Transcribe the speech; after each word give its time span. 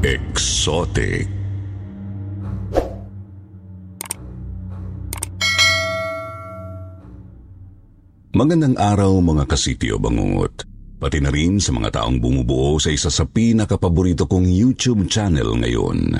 Exotic. 0.00 1.28
Magandang 8.32 8.80
araw 8.80 9.20
mga 9.20 9.44
kasityo 9.44 10.00
bangungot. 10.00 10.64
Pati 10.96 11.20
na 11.20 11.28
rin 11.28 11.60
sa 11.60 11.76
mga 11.76 12.00
taong 12.00 12.16
bumubuo 12.16 12.80
sa 12.80 12.88
isa 12.88 13.12
sa 13.12 13.28
pinakapaborito 13.28 14.24
kong 14.24 14.48
YouTube 14.48 15.04
channel 15.04 15.52
ngayon. 15.60 16.16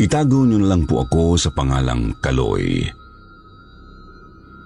Itago 0.00 0.48
niyo 0.48 0.64
na 0.64 0.72
lang 0.72 0.88
po 0.88 1.04
ako 1.04 1.36
sa 1.36 1.52
pangalang 1.52 2.16
Kaloy. 2.24 2.88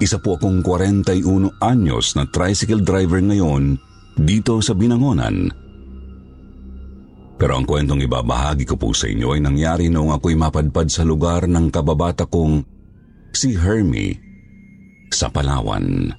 Isa 0.02 0.18
po 0.18 0.34
akong 0.34 0.66
41 0.66 1.62
anyos 1.62 2.18
na 2.18 2.26
tricycle 2.26 2.82
driver 2.82 3.22
ngayon 3.22 3.78
dito 4.18 4.58
sa 4.58 4.74
Binangonan. 4.74 5.46
Pero 7.38 7.52
ang 7.54 7.62
kwentong 7.62 8.02
ibabahagi 8.02 8.66
ko 8.66 8.74
po 8.74 8.90
sa 8.90 9.06
inyo 9.06 9.30
ay 9.30 9.46
nangyari 9.46 9.86
noong 9.86 10.10
ako'y 10.10 10.34
mapadpad 10.34 10.90
sa 10.90 11.06
lugar 11.06 11.46
ng 11.46 11.70
kababata 11.70 12.26
kong 12.26 12.66
si 13.30 13.54
Hermie 13.54 14.18
sa 15.14 15.30
Palawan. 15.30 16.10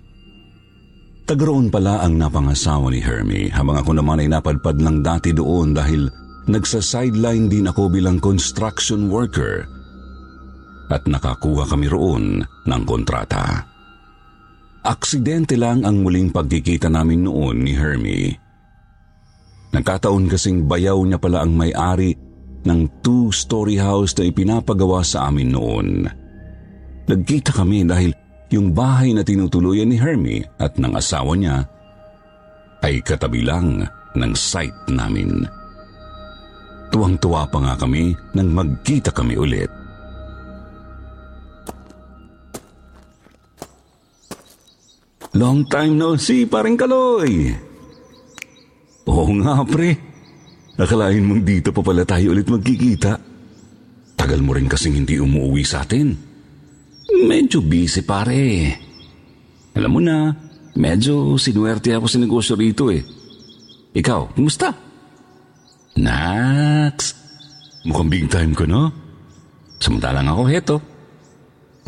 Tagaroon 1.28 1.68
pala 1.68 2.08
ang 2.08 2.16
napangasawa 2.16 2.88
ni 2.88 3.03
Hermie 3.03 3.52
habang 3.52 3.84
ako 3.84 4.00
naman 4.00 4.23
ay 4.23 4.31
napadpad 4.31 4.80
lang 4.80 5.03
dati 5.03 5.36
doon 5.36 5.75
dahil 5.75 6.08
nagsa-sideline 6.47 7.52
din 7.52 7.68
ako 7.68 7.92
bilang 7.92 8.23
construction 8.23 9.12
worker 9.12 9.68
at 10.88 11.03
nakakuha 11.03 11.68
kami 11.68 11.92
roon 11.92 12.47
ng 12.64 12.81
kontrata. 12.88 13.72
Aksidente 14.84 15.56
lang 15.56 15.88
ang 15.88 16.03
muling 16.03 16.28
pagkikita 16.28 16.92
namin 16.92 17.23
noon 17.23 17.64
ni 17.64 17.72
Hermie. 17.72 18.36
Nagkataon 19.72 20.28
kasing 20.28 20.67
bayaw 20.67 21.00
niya 21.08 21.16
pala 21.23 21.40
ang 21.40 21.56
may-ari 21.56 22.12
ng 22.67 23.00
two-story 23.00 23.80
house 23.80 24.12
na 24.20 24.28
ipinapagawa 24.28 25.00
sa 25.08 25.31
amin 25.31 25.50
noon. 25.56 25.88
Nagkita 27.08 27.56
kami 27.56 27.88
dahil 27.88 28.12
yung 28.52 28.75
bahay 28.75 29.16
na 29.16 29.23
tinutuluyan 29.23 29.88
ni 29.88 29.95
Hermie 29.95 30.44
at 30.59 30.75
ng 30.75 30.94
asawa 31.00 31.31
niya 31.40 31.64
ay 32.84 33.00
katabi 33.00 33.40
lang 33.40 33.88
ng 34.20 34.34
site 34.36 34.92
namin. 34.92 35.47
Tuwang-tuwa 36.92 37.47
pa 37.47 37.58
nga 37.64 37.73
kami 37.80 38.12
nang 38.36 38.52
magkita 38.52 39.16
kami 39.16 39.40
ulit. 39.40 39.72
Long 45.33 45.66
time 45.66 45.97
no 45.97 46.13
see, 46.13 46.45
paring 46.45 46.77
kaloy. 46.77 47.49
Oo 49.09 49.33
nga, 49.41 49.66
pre. 49.66 49.97
Nakalain 50.77 51.25
mong 51.25 51.41
dito 51.41 51.69
pa 51.73 51.81
pala 51.81 52.05
tayo 52.05 52.38
ulit 52.38 52.45
magkikita. 52.45 53.17
Tagal 54.13 54.45
mo 54.45 54.53
rin 54.53 54.69
kasing 54.69 54.94
hindi 54.94 55.17
umuwi 55.17 55.66
sa 55.66 55.81
atin. 55.81 56.13
Medyo 57.25 57.66
busy, 57.66 58.05
pare. 58.05 58.77
Alam 59.73 59.91
mo 59.97 59.99
na, 60.01 60.29
medyo 60.77 61.33
sinuwerte 61.41 61.94
ako 61.94 62.05
sa 62.05 62.21
negosyo 62.21 62.53
rito 62.53 62.94
eh. 62.94 63.01
Ikaw, 63.94 64.38
kumusta? 64.38 64.69
Nax, 65.97 66.97
mukhang 67.85 68.09
big 68.09 68.25
time 68.29 68.53
ko, 68.53 68.65
no? 68.65 68.89
Samantalang 69.81 70.29
ako, 70.29 70.44
heto. 70.45 70.77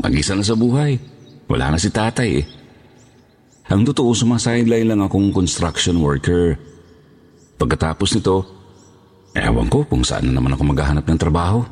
Mag-isa 0.02 0.34
na 0.34 0.46
sa 0.46 0.58
buhay. 0.58 0.98
Wala 1.46 1.74
na 1.74 1.78
si 1.78 1.94
tatay 1.94 2.30
eh. 2.42 2.46
Ang 3.66 3.82
totoo, 3.82 4.14
sumasaylay 4.14 4.86
lang 4.86 5.02
akong 5.02 5.34
construction 5.34 5.98
worker. 5.98 6.54
Pagkatapos 7.58 8.14
nito, 8.14 8.46
ewan 9.34 9.66
ko 9.74 9.82
kung 9.90 10.06
saan 10.06 10.30
na 10.30 10.38
naman 10.38 10.54
ako 10.54 10.70
maghahanap 10.70 11.06
ng 11.10 11.20
trabaho. 11.20 11.66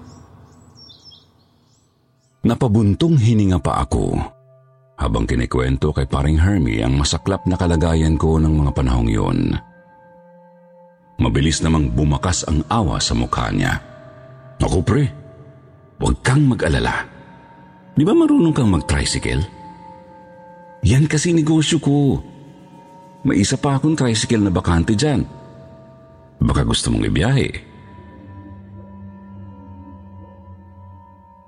Napabuntong 2.44 3.16
hininga 3.22 3.62
pa 3.62 3.86
ako 3.86 4.20
habang 4.98 5.30
kinikwento 5.30 5.94
kay 5.94 6.10
paring 6.10 6.42
Hermie 6.42 6.82
ang 6.82 6.98
masaklap 6.98 7.46
na 7.46 7.56
kalagayan 7.56 8.18
ko 8.18 8.42
ng 8.42 8.52
mga 8.52 8.72
panahong 8.74 9.10
yun. 9.10 9.40
Mabilis 11.22 11.62
namang 11.62 11.94
bumakas 11.94 12.42
ang 12.50 12.66
awa 12.74 12.98
sa 12.98 13.14
mukha 13.14 13.54
niya. 13.54 13.80
Ako 14.60 14.82
pre, 14.82 15.08
huwag 16.02 16.20
kang 16.26 16.42
mag-alala. 16.50 17.06
Di 17.94 18.02
ba 18.02 18.18
marunong 18.18 18.52
kang 18.52 18.74
mag-tricycle? 18.74 19.63
Yan 20.84 21.08
kasi 21.08 21.32
negosyo 21.32 21.80
ko. 21.80 22.20
May 23.24 23.40
isa 23.40 23.56
pa 23.56 23.80
akong 23.80 23.96
tricycle 23.96 24.44
na 24.44 24.52
bakante 24.52 25.00
dyan. 25.00 25.24
Baka 26.44 26.68
gusto 26.68 26.92
mong 26.92 27.08
ibiyahe. 27.08 27.50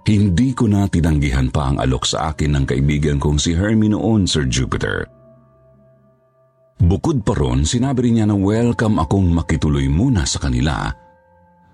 Hindi 0.06 0.54
ko 0.54 0.70
na 0.70 0.86
tinanggihan 0.88 1.50
pa 1.52 1.74
ang 1.74 1.82
alok 1.82 2.06
sa 2.06 2.32
akin 2.32 2.56
ng 2.56 2.66
kaibigan 2.70 3.18
kong 3.18 3.42
si 3.42 3.58
Hermie 3.58 3.92
noon, 3.92 4.30
Sir 4.30 4.46
Jupiter. 4.48 5.10
Bukod 6.80 7.26
pa 7.26 7.34
ron, 7.34 7.66
sinabi 7.66 8.08
rin 8.08 8.22
niya 8.22 8.30
na 8.30 8.38
welcome 8.38 9.02
akong 9.02 9.26
makituloy 9.34 9.90
muna 9.90 10.24
sa 10.24 10.38
kanila 10.38 10.94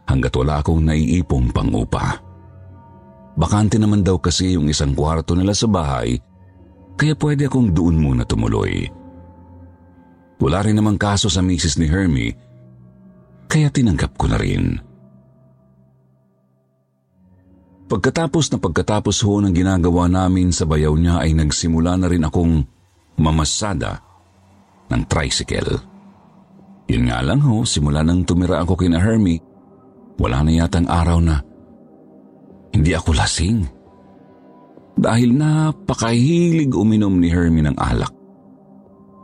hanggat 0.08 0.34
wala 0.34 0.64
akong 0.64 0.80
naiipong 0.80 1.52
pangupa. 1.52 2.18
Bakante 3.36 3.76
naman 3.76 4.02
daw 4.02 4.18
kasi 4.18 4.56
yung 4.56 4.72
isang 4.72 4.96
kwarto 4.96 5.36
nila 5.36 5.52
sa 5.52 5.68
bahay, 5.68 6.16
kaya 7.02 7.18
pwede 7.18 7.50
akong 7.50 7.74
doon 7.74 7.98
muna 7.98 8.22
tumuloy. 8.30 8.86
Wala 10.38 10.62
rin 10.62 10.78
namang 10.78 11.02
kaso 11.02 11.34
sa 11.34 11.42
misis 11.42 11.82
ni 11.82 11.90
Hermie, 11.90 12.38
kaya 13.50 13.74
tinanggap 13.74 14.14
ko 14.22 14.30
na 14.30 14.38
rin. 14.38 14.78
Pagkatapos 17.90 18.54
na 18.54 18.62
pagkatapos 18.62 19.18
ho 19.26 19.42
ng 19.42 19.50
ginagawa 19.50 20.06
namin 20.06 20.54
sa 20.54 20.70
bayaw 20.70 20.94
niya 20.94 21.26
ay 21.26 21.34
nagsimula 21.34 21.98
na 21.98 22.06
rin 22.06 22.22
akong 22.22 22.62
mamasada 23.18 23.98
ng 24.94 25.02
tricycle. 25.10 25.82
Yun 26.86 27.10
nga 27.10 27.26
lang 27.26 27.42
ho, 27.42 27.66
simula 27.66 28.06
nang 28.06 28.22
tumira 28.30 28.62
ako 28.62 28.78
kina 28.78 29.02
Hermie, 29.02 29.42
wala 30.22 30.46
na 30.46 30.54
yatang 30.54 30.86
araw 30.86 31.18
na 31.18 31.42
hindi 32.72 32.94
ako 32.94 33.10
lasing. 33.18 33.81
Dahil 35.02 35.34
napakahilig 35.34 36.78
uminom 36.78 37.18
ni 37.18 37.34
Hermie 37.34 37.66
ng 37.66 37.74
alak. 37.74 38.14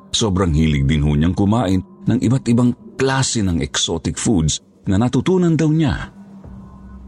Sobrang 0.10 0.50
hilig 0.50 0.90
din 0.90 1.06
ho 1.06 1.14
niyang 1.14 1.38
kumain 1.38 1.86
ng 2.10 2.18
iba't 2.18 2.50
ibang 2.50 2.74
klase 2.98 3.46
ng 3.46 3.62
exotic 3.62 4.18
foods 4.18 4.58
na 4.90 4.98
natutunan 4.98 5.54
daw 5.54 5.70
niya 5.70 6.10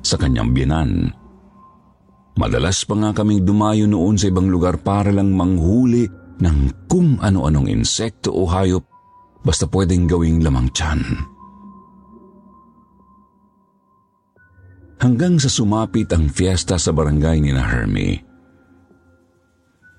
sa 0.05 0.15
kanyang 0.21 0.53
biyanan. 0.53 1.09
Madalas 2.37 2.85
pa 2.85 2.93
nga 2.93 3.11
kaming 3.11 3.41
dumayo 3.41 3.89
noon 3.89 4.15
sa 4.15 4.29
ibang 4.29 4.47
lugar 4.47 4.79
para 4.79 5.09
lang 5.09 5.33
manghuli 5.33 6.05
ng 6.39 6.87
kung 6.87 7.17
ano-anong 7.19 7.67
insekto 7.67 8.31
o 8.31 8.45
hayop 8.47 8.85
basta 9.43 9.65
pwedeng 9.67 10.05
gawing 10.05 10.45
lamang 10.45 10.69
tiyan. 10.71 11.01
Hanggang 14.99 15.39
sa 15.39 15.47
sumapit 15.47 16.11
ang 16.11 16.27
fiesta 16.27 16.75
sa 16.75 16.91
barangay 16.91 17.39
ni 17.39 17.55
na 17.55 17.63
Hermie. 17.63 18.28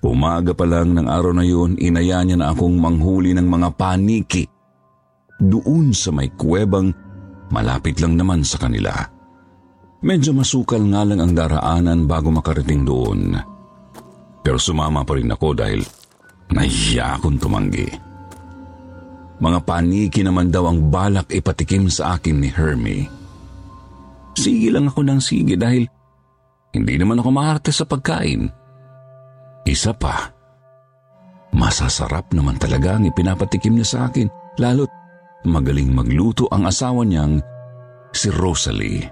Umaga 0.01 0.57
pa 0.57 0.65
lang 0.65 0.97
ng 0.97 1.05
araw 1.05 1.33
na 1.37 1.45
yun, 1.45 1.77
inaya 1.77 2.25
niya 2.25 2.37
na 2.41 2.49
akong 2.49 2.73
manghuli 2.73 3.37
ng 3.37 3.45
mga 3.45 3.69
paniki 3.77 4.49
doon 5.41 5.93
sa 5.93 6.09
may 6.09 6.29
kuwebang 6.33 6.89
malapit 7.53 8.01
lang 8.01 8.17
naman 8.17 8.41
sa 8.41 8.57
kanila. 8.61 8.93
Medyo 10.01 10.33
masukal 10.33 10.81
nga 10.89 11.05
lang 11.05 11.21
ang 11.21 11.33
daraanan 11.37 12.09
bago 12.09 12.33
makarating 12.33 12.81
doon. 12.81 13.37
Pero 14.41 14.57
sumama 14.57 15.05
pa 15.05 15.13
rin 15.13 15.29
ako 15.29 15.47
dahil 15.53 15.85
nahiya 16.49 17.21
akong 17.21 17.37
tumanggi. 17.37 17.89
Mga 19.41 19.59
paniki 19.65 20.21
naman 20.25 20.49
daw 20.49 20.69
ang 20.69 20.89
balak 20.89 21.29
ipatikim 21.29 21.89
sa 21.89 22.17
akin 22.17 22.41
ni 22.41 22.49
Hermie. 22.49 23.05
sige 24.33 24.73
lang 24.73 24.89
ako 24.89 25.05
ng 25.05 25.21
sige 25.21 25.53
dahil 25.53 25.85
hindi 26.73 26.93
naman 26.97 27.21
ako 27.21 27.29
maarte 27.29 27.69
sa 27.69 27.85
pagkain. 27.85 28.60
Isa 29.67 29.93
pa, 29.93 30.29
masasarap 31.53 32.33
naman 32.33 32.57
talaga 32.57 32.97
ang 32.97 33.05
ipinapatikim 33.05 33.77
niya 33.77 33.87
sa 33.87 33.99
akin, 34.09 34.27
lalo't 34.57 34.89
magaling 35.45 35.93
magluto 35.93 36.49
ang 36.49 36.65
asawa 36.69 37.05
niyang 37.05 37.41
si 38.13 38.29
Rosalie. 38.29 39.05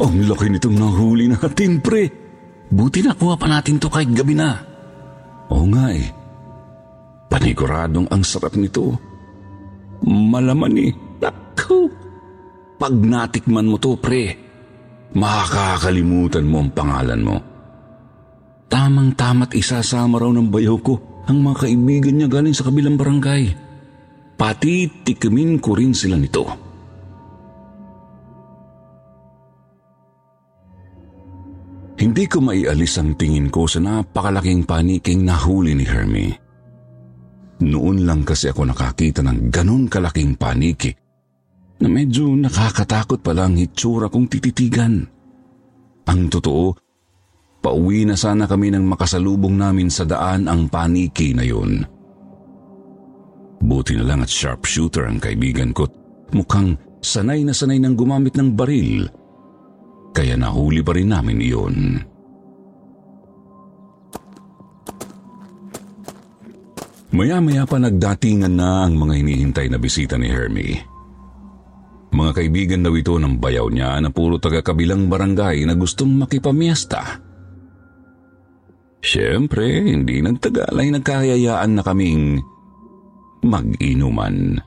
Ang 0.00 0.24
laki 0.24 0.48
nitong 0.48 0.80
nahuli 0.80 1.28
natin, 1.28 1.84
pre. 1.84 2.08
Buti 2.72 3.04
nakuha 3.04 3.36
pa 3.36 3.44
natin 3.50 3.76
to 3.76 3.92
kahit 3.92 4.08
gabi 4.16 4.32
na. 4.32 4.56
Oo 5.52 5.68
nga 5.68 5.92
eh. 5.92 6.08
Paniguradong 7.28 8.08
ang 8.08 8.24
sarap 8.24 8.56
nito. 8.56 8.96
Malaman 10.08 10.74
eh. 10.80 10.92
Naku! 11.20 11.92
Pag 12.80 12.94
natikman 12.96 13.68
mo 13.68 13.76
to, 13.76 14.00
pre, 14.00 14.49
makakalimutan 15.14 16.46
mo 16.46 16.62
ang 16.62 16.70
pangalan 16.70 17.22
mo. 17.22 17.36
Tamang-tama't 18.70 19.50
isasama 19.58 20.22
raw 20.22 20.30
ng 20.30 20.46
bayaw 20.46 20.78
ko 20.78 20.94
ang 21.26 21.42
mga 21.42 21.66
kaibigan 21.66 22.14
niya 22.16 22.28
galing 22.30 22.54
sa 22.54 22.70
kabilang 22.70 22.94
barangay. 22.94 23.50
Pati 24.38 25.04
tikimin 25.04 25.58
ko 25.58 25.74
rin 25.74 25.92
sila 25.92 26.16
nito. 26.16 26.46
Hindi 32.00 32.24
ko 32.24 32.40
maialis 32.40 32.96
ang 32.96 33.12
tingin 33.20 33.52
ko 33.52 33.68
sa 33.68 33.76
napakalaking 33.76 34.64
paniking 34.64 35.20
nahuli 35.20 35.76
ni 35.76 35.84
Hermie. 35.84 36.32
Noon 37.60 38.08
lang 38.08 38.24
kasi 38.24 38.48
ako 38.48 38.72
nakakita 38.72 39.20
ng 39.20 39.52
ganun 39.52 39.84
kalaking 39.84 40.32
paniki 40.40 40.96
na 41.80 41.88
medyo 41.88 42.28
nakakatakot 42.36 43.24
pala 43.24 43.48
ang 43.48 43.56
hitsura 43.56 44.12
kong 44.12 44.28
tititigan. 44.28 45.00
Ang 46.04 46.20
totoo, 46.28 46.76
pauwi 47.64 48.04
na 48.04 48.16
sana 48.16 48.44
kami 48.44 48.68
nang 48.72 48.84
makasalubong 48.84 49.56
namin 49.56 49.88
sa 49.88 50.04
daan 50.04 50.44
ang 50.44 50.68
paniki 50.68 51.32
na 51.32 51.44
yun. 51.44 51.80
Buti 53.60 53.96
na 53.96 54.04
lang 54.04 54.24
at 54.24 54.32
sharpshooter 54.32 55.08
ang 55.08 55.20
kaibigan 55.20 55.72
ko 55.76 55.84
mukhang 56.32 56.76
sanay 57.00 57.44
na 57.44 57.52
sanay 57.52 57.76
nang 57.76 57.96
gumamit 57.96 58.32
ng 58.36 58.56
baril 58.56 59.04
kaya 60.10 60.34
nahuli 60.34 60.80
pa 60.82 60.92
rin 60.96 61.12
namin 61.12 61.38
iyon. 61.38 61.76
Maya-maya 67.10 67.66
pa 67.66 67.76
nagdatingan 67.82 68.54
na 68.54 68.86
ang 68.86 68.94
mga 68.94 69.14
hinihintay 69.18 69.66
na 69.66 69.82
bisita 69.82 70.14
ni 70.14 70.30
Hermie. 70.30 70.89
Mga 72.10 72.30
kaibigan 72.34 72.82
daw 72.82 72.94
ito 72.98 73.14
ng 73.14 73.38
bayaw 73.38 73.70
niya 73.70 74.02
na 74.02 74.10
puro 74.10 74.42
taga-kabilang 74.42 75.06
barangay 75.06 75.62
na 75.62 75.78
gustong 75.78 76.10
makipamiesta. 76.18 77.22
Siyempre, 79.00 79.64
hindi 79.88 80.20
nagtagal 80.20 80.74
ay 80.76 80.90
nagkahayayaan 80.92 81.70
na 81.72 81.82
kaming 81.86 82.42
mag-inuman. 83.40 84.60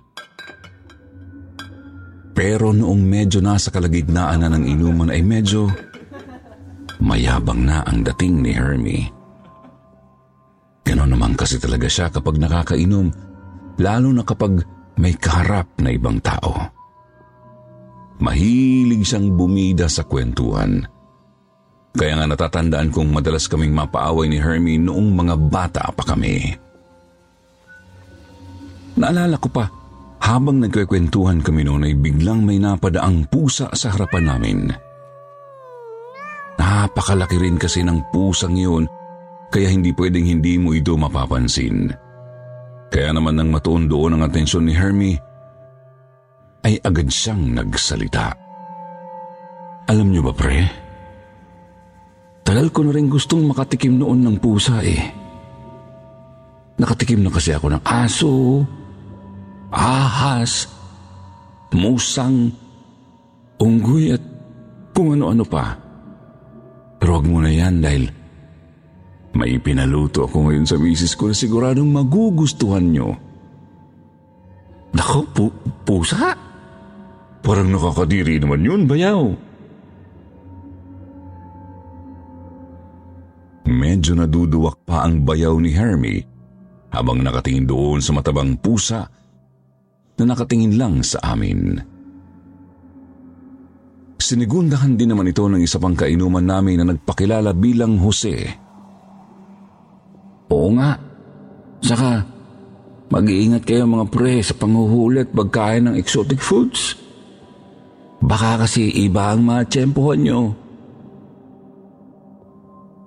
Pero 2.33 2.73
noong 2.73 3.03
medyo 3.05 3.45
nasa 3.45 3.69
kalagitnaan 3.69 4.41
na 4.41 4.49
ng 4.49 4.65
inuman 4.65 5.13
ay 5.13 5.21
medyo 5.21 5.69
mayabang 6.97 7.61
na 7.61 7.85
ang 7.85 8.01
dating 8.01 8.41
ni 8.41 8.51
Hermie. 8.57 9.05
Ganon 10.81 11.13
naman 11.13 11.37
kasi 11.37 11.61
talaga 11.61 11.85
siya 11.85 12.09
kapag 12.09 12.41
nakakainom, 12.41 13.13
lalo 13.77 14.09
na 14.09 14.25
kapag 14.25 14.65
may 14.97 15.13
kaharap 15.13 15.69
na 15.77 15.93
ibang 15.93 16.17
tao. 16.25 16.72
Mahilig 18.23 19.03
siyang 19.03 19.35
bumida 19.35 19.91
sa 19.91 20.07
kwentuhan. 20.07 20.87
Kaya 21.93 22.17
nga 22.17 22.25
natatandaan 22.25 22.89
kong 22.89 23.11
madalas 23.11 23.45
kaming 23.51 23.75
mapaaway 23.75 24.31
ni 24.31 24.39
Hermie 24.39 24.79
noong 24.79 25.13
mga 25.13 25.35
bata 25.51 25.83
pa 25.91 26.03
kami. 26.07 26.55
Naalala 28.95 29.35
ko 29.37 29.51
pa, 29.51 29.67
habang 30.23 30.63
nagkikwentuhan 30.63 31.43
kami 31.43 31.67
noon 31.67 31.85
ay 31.85 31.93
biglang 31.99 32.47
may 32.47 32.57
napadaang 32.57 33.27
pusa 33.27 33.67
sa 33.75 33.91
harapan 33.91 34.25
namin. 34.25 34.59
Napakalaki 36.83 37.39
rin 37.39 37.55
kasi 37.55 37.79
ng 37.79 38.11
pusang 38.11 38.59
yun 38.59 38.83
kaya 39.47 39.71
hindi 39.71 39.95
pwedeng 39.95 40.27
hindi 40.27 40.59
mo 40.59 40.75
ito 40.75 40.99
mapapansin. 40.99 41.91
Kaya 42.91 43.15
naman 43.15 43.39
nang 43.39 43.55
matuon 43.55 43.87
doon 43.87 44.17
ang 44.19 44.27
atensyon 44.27 44.67
ni 44.67 44.73
Hermie, 44.75 45.17
ay 46.63 46.79
agad 46.79 47.11
siyang 47.11 47.51
nagsalita. 47.51 48.31
Alam 49.91 50.15
niyo 50.15 50.23
ba 50.23 50.33
pre? 50.33 50.63
Tagal 52.43 52.71
ko 52.71 52.87
na 52.87 52.91
rin 52.95 53.11
gustong 53.11 53.43
makatikim 53.47 53.99
noon 53.99 54.23
ng 54.23 54.37
pusa 54.39 54.79
eh. 54.83 54.99
Nakatikim 56.79 57.23
na 57.23 57.31
kasi 57.31 57.51
ako 57.55 57.67
ng 57.71 57.83
aso, 57.83 58.63
ahas, 59.71 60.67
musang, 61.75 62.51
unggoy 63.59 64.15
at 64.15 64.23
kung 64.95 65.19
ano-ano 65.19 65.43
pa. 65.43 65.75
Pero 66.99 67.19
huwag 67.19 67.27
mo 67.27 67.43
na 67.43 67.51
yan 67.51 67.83
dahil 67.83 68.07
may 69.33 69.57
pinaluto 69.59 70.29
ako 70.29 70.47
ngayon 70.47 70.67
sa 70.67 70.77
misis 70.77 71.17
ko 71.17 71.27
na 71.27 71.35
siguradong 71.35 71.89
magugustuhan 71.89 72.85
nyo. 72.93 73.09
Nako, 74.93 75.19
pu- 75.33 75.57
pusa? 75.83 76.52
Parang 77.43 77.67
nakakadiri 77.67 78.39
naman 78.39 78.63
yun, 78.63 78.81
bayaw. 78.87 79.35
Medyo 83.67 84.15
naduduwak 84.15 84.87
pa 84.87 85.03
ang 85.03 85.27
bayaw 85.27 85.59
ni 85.59 85.75
Hermie 85.75 86.23
habang 86.95 87.19
nakatingin 87.19 87.67
doon 87.67 87.99
sa 87.99 88.15
matabang 88.15 88.55
pusa 88.55 89.03
na 90.19 90.23
nakatingin 90.23 90.79
lang 90.79 91.03
sa 91.03 91.19
amin. 91.35 91.83
Sinigundahan 94.23 94.95
din 94.95 95.11
naman 95.11 95.27
ito 95.27 95.43
ng 95.43 95.59
isa 95.59 95.83
pang 95.83 95.99
kainuman 95.99 96.47
namin 96.47 96.79
na 96.79 96.95
nagpakilala 96.95 97.51
bilang 97.51 97.99
Jose. 97.99 98.39
Oo 100.47 100.69
nga. 100.79 100.95
Saka, 101.83 102.23
mag-iingat 103.11 103.67
kayo 103.67 103.83
mga 103.83 104.07
pre 104.07 104.39
sa 104.39 104.55
panghuhuli 104.55 105.27
at 105.27 105.31
pagkain 105.35 105.91
ng 105.91 105.95
exotic 105.99 106.39
foods. 106.39 107.02
Baka 108.23 108.63
kasi 108.63 108.87
iba 109.03 109.35
ang 109.35 109.43
matsyempohan 109.43 110.19
nyo. 110.23 110.41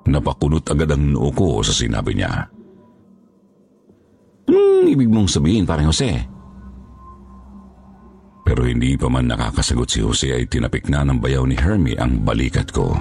Napakunot 0.06 0.68
agad 0.68 0.92
ang 0.92 1.16
noo 1.16 1.32
ko 1.32 1.64
sa 1.64 1.72
sinabi 1.72 2.14
niya. 2.14 2.46
Anong 4.46 4.86
ibig 4.92 5.10
mong 5.10 5.26
sabihin, 5.26 5.66
parang 5.66 5.90
Jose? 5.90 6.14
Pero 8.46 8.62
hindi 8.62 8.94
pa 8.94 9.10
man 9.10 9.26
nakakasagot 9.26 9.90
si 9.90 9.98
Jose 10.04 10.30
ay 10.30 10.46
tinapik 10.46 10.86
na 10.86 11.02
ng 11.02 11.18
bayaw 11.18 11.42
ni 11.42 11.58
Hermie 11.58 11.98
ang 11.98 12.22
balikat 12.22 12.70
ko. 12.70 12.94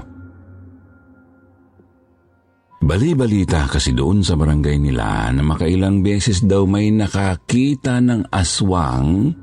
Bali-balita 2.81 3.69
kasi 3.69 3.93
doon 3.93 4.25
sa 4.25 4.33
barangay 4.33 4.77
nila 4.81 5.29
na 5.29 5.41
makailang 5.45 6.01
beses 6.01 6.41
daw 6.41 6.65
may 6.65 6.89
nakakita 6.89 8.01
ng 8.01 8.29
aswang 8.33 9.33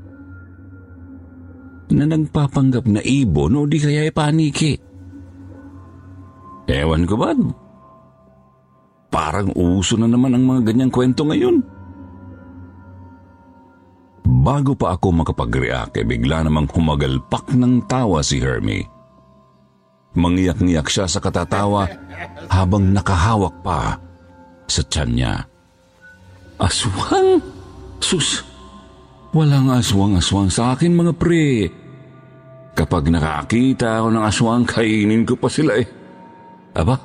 na 1.93 2.09
nagpapanggap 2.09 2.85
na 2.89 3.01
ibon 3.05 3.57
o 3.57 3.69
di 3.69 3.79
kaya 3.79 4.09
paniki. 4.11 4.77
Ewan 6.69 7.05
ko 7.05 7.15
ba? 7.19 7.31
Parang 9.13 9.53
uso 9.53 10.01
na 10.01 10.09
naman 10.09 10.33
ang 10.33 10.45
mga 10.49 10.73
ganyang 10.73 10.93
kwento 10.93 11.29
ngayon. 11.29 11.61
Bago 14.43 14.73
pa 14.73 14.97
ako 14.97 15.23
makapag-react, 15.23 16.01
eh, 16.01 16.07
bigla 16.09 16.47
namang 16.47 16.71
humagalpak 16.73 17.53
ng 17.53 17.85
tawa 17.85 18.25
si 18.25 18.41
Hermie. 18.41 18.89
Mangiyak-ngiyak 20.17 20.89
siya 20.89 21.07
sa 21.07 21.21
katatawa 21.21 21.89
habang 22.49 22.89
nakahawak 22.93 23.55
pa 23.61 24.01
sa 24.69 24.83
tiyan 24.89 25.11
niya. 25.13 25.35
Aswang? 26.57 27.43
Sus, 28.03 28.43
walang 29.31 29.71
aswang-aswang 29.71 30.51
sa 30.51 30.75
akin 30.75 30.97
mga 30.97 31.13
pre. 31.17 31.71
Kapag 32.73 33.13
nakakita 33.13 34.01
ako 34.01 34.09
ng 34.17 34.25
aswang, 34.25 34.65
kainin 34.65 35.29
ko 35.29 35.37
pa 35.37 35.49
sila 35.53 35.77
eh. 35.77 35.87
Aba, 36.73 36.97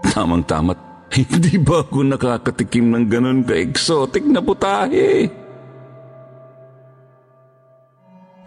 tamang-tamat, 0.00 0.78
hindi 1.12 1.60
ba 1.60 1.84
ako 1.84 2.08
nakakatikim 2.08 2.88
ng 2.88 3.04
ganon 3.12 3.44
ka-exotic 3.44 4.24
na 4.24 4.40
putahe? 4.40 5.28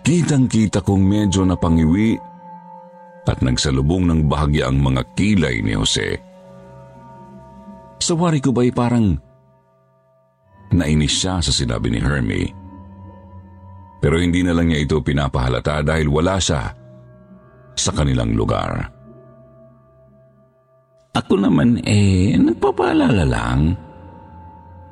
Kitang-kita 0.02 0.82
kong 0.82 1.04
medyo 1.04 1.46
napangiwi 1.46 2.18
at 3.28 3.44
nagsalubong 3.44 4.08
ng 4.08 4.22
bahagya 4.26 4.72
ang 4.72 4.80
mga 4.80 5.04
kilay 5.14 5.60
ni 5.60 5.76
Jose. 5.76 6.16
Sa 8.00 8.16
wari 8.16 8.40
ko 8.40 8.56
ba'y 8.56 8.72
parang 8.72 9.20
nainis 10.72 11.12
siya 11.12 11.44
sa 11.44 11.52
sinabi 11.52 11.92
ni 11.92 12.00
Hermie 12.00 12.57
Pero 14.08 14.24
hindi 14.24 14.40
na 14.40 14.56
lang 14.56 14.72
niya 14.72 14.88
ito 14.88 15.04
pinapahalata 15.04 15.84
dahil 15.84 16.08
wala 16.08 16.40
siya 16.40 16.64
sa 17.76 17.92
kanilang 17.92 18.32
lugar. 18.40 18.88
Ako 21.12 21.36
naman 21.36 21.84
eh, 21.84 22.32
nagpapaalala 22.40 23.28
lang. 23.28 23.76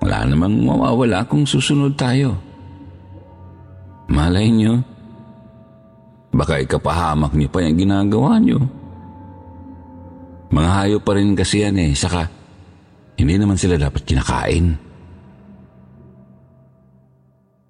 Wala 0.04 0.28
namang 0.28 0.68
mawawala 0.68 1.24
kung 1.32 1.48
susunod 1.48 1.96
tayo. 1.96 2.36
Malay 4.12 4.52
niyo, 4.52 4.84
baka 6.36 6.60
ikapahamak 6.60 7.32
niyo 7.40 7.48
pa 7.48 7.64
yung 7.64 7.80
ginagawa 7.80 8.36
niyo. 8.36 8.60
Mga 10.52 10.70
hayop 10.76 11.02
pa 11.08 11.16
rin 11.16 11.32
kasi 11.40 11.64
yan 11.64 11.80
eh, 11.80 11.96
saka 11.96 12.28
hindi 13.16 13.40
naman 13.40 13.56
sila 13.56 13.80
dapat 13.80 14.04
kinakain. 14.04 14.76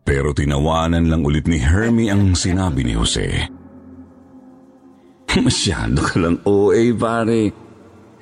Pero 0.05 0.38
tinawanan 0.38 1.09
lang 1.09 1.25
ulit 1.25 1.50
ni 1.50 1.57
Hermie 1.57 2.13
ang 2.13 2.38
sinabi 2.38 2.85
ni 2.85 2.93
Jose. 2.93 3.50
Masyado 5.41 6.00
ka 6.05 6.21
lang 6.21 6.38
OA 6.45 6.93
pare. 6.93 7.50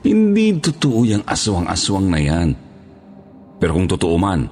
Hindi 0.03 0.55
totoo 0.63 1.03
yung 1.03 1.23
aswang-aswang 1.27 2.07
na 2.07 2.19
yan. 2.23 2.49
Pero 3.59 3.75
kung 3.75 3.87
totoo 3.87 4.15
man, 4.15 4.47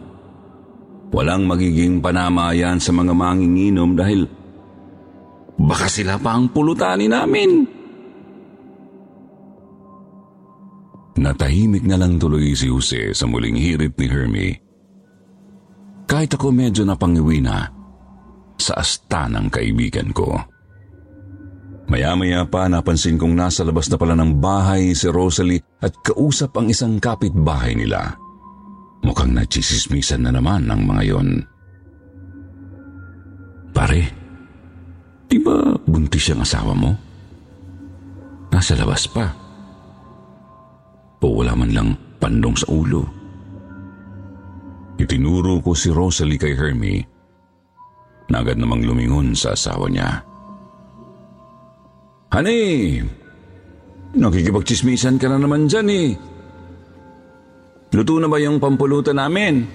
walang 1.12 1.48
magiging 1.48 2.04
panama 2.04 2.52
yan 2.52 2.80
sa 2.84 2.92
mga 2.92 3.16
manginginom 3.16 3.96
dahil 3.96 4.28
baka 5.56 5.88
sila 5.88 6.20
pa 6.20 6.36
ang 6.36 6.52
pulutanin 6.52 7.12
namin. 7.12 7.52
Natahimik 11.20 11.84
na 11.84 12.00
lang 12.00 12.16
tuloy 12.20 12.56
si 12.56 12.72
Jose 12.72 13.12
sa 13.16 13.28
muling 13.28 13.60
hirit 13.60 13.96
ni 14.00 14.08
Hermie. 14.08 14.71
Kahit 16.12 16.36
ako 16.36 16.52
medyo 16.52 16.84
napangiwi 16.84 17.40
na 17.40 17.72
sa 18.60 18.76
asta 18.84 19.32
ng 19.32 19.48
kaibigan 19.48 20.12
ko. 20.12 20.36
Maya-maya 21.88 22.44
pa 22.52 22.68
napansin 22.68 23.16
kong 23.16 23.32
nasa 23.32 23.64
labas 23.64 23.88
na 23.88 23.96
pala 23.96 24.20
ng 24.20 24.44
bahay 24.44 24.92
si 24.92 25.08
Rosalie 25.08 25.64
at 25.80 25.96
kausap 26.04 26.60
ang 26.60 26.68
isang 26.68 27.00
kapitbahay 27.00 27.80
nila. 27.80 28.12
Mukhang 29.08 29.32
nagsisismisan 29.32 30.28
na 30.28 30.36
naman 30.36 30.68
ang 30.68 30.84
mga 30.84 31.04
yon. 31.08 31.48
Pare, 33.72 34.04
di 35.32 35.40
ba 35.40 35.80
buntis 35.88 36.28
ang 36.28 36.44
asawa 36.44 36.76
mo? 36.76 36.92
Nasa 38.52 38.76
labas 38.76 39.08
pa. 39.08 39.32
O 41.24 41.40
wala 41.40 41.56
man 41.56 41.72
lang 41.72 41.90
pandong 42.20 42.60
sa 42.60 42.68
ulo. 42.68 43.21
Itinuro 45.02 45.58
ko 45.66 45.74
si 45.74 45.90
Rosalie 45.90 46.38
kay 46.38 46.54
Hermie 46.54 47.02
na 48.30 48.46
agad 48.46 48.62
namang 48.62 48.86
lumingon 48.86 49.34
sa 49.34 49.58
asawa 49.58 49.90
niya. 49.90 50.22
Honey, 52.32 53.02
nakikipagchismisan 54.16 55.18
ka 55.18 55.28
na 55.28 55.42
naman 55.42 55.68
dyan 55.68 55.90
eh. 55.90 56.10
Luto 57.92 58.16
na 58.22 58.32
ba 58.32 58.40
yung 58.40 58.62
pampulutan 58.62 59.20
namin? 59.20 59.68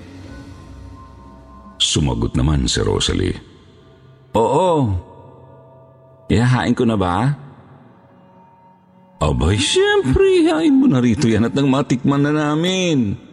Sumagot 1.76 2.32
naman 2.32 2.64
si 2.64 2.80
Rosalie. 2.80 3.36
Oo. 4.32 4.96
Ihahain 6.32 6.72
ko 6.72 6.88
na 6.88 6.96
ba? 6.96 7.36
Abay, 9.20 9.60
siyempre, 9.60 10.48
hain 10.48 10.80
mo 10.80 10.88
na 10.88 11.00
rito 11.00 11.28
yan 11.28 11.48
at 11.48 11.52
nang 11.52 11.68
matikman 11.68 12.24
na 12.24 12.32
namin. 12.32 13.25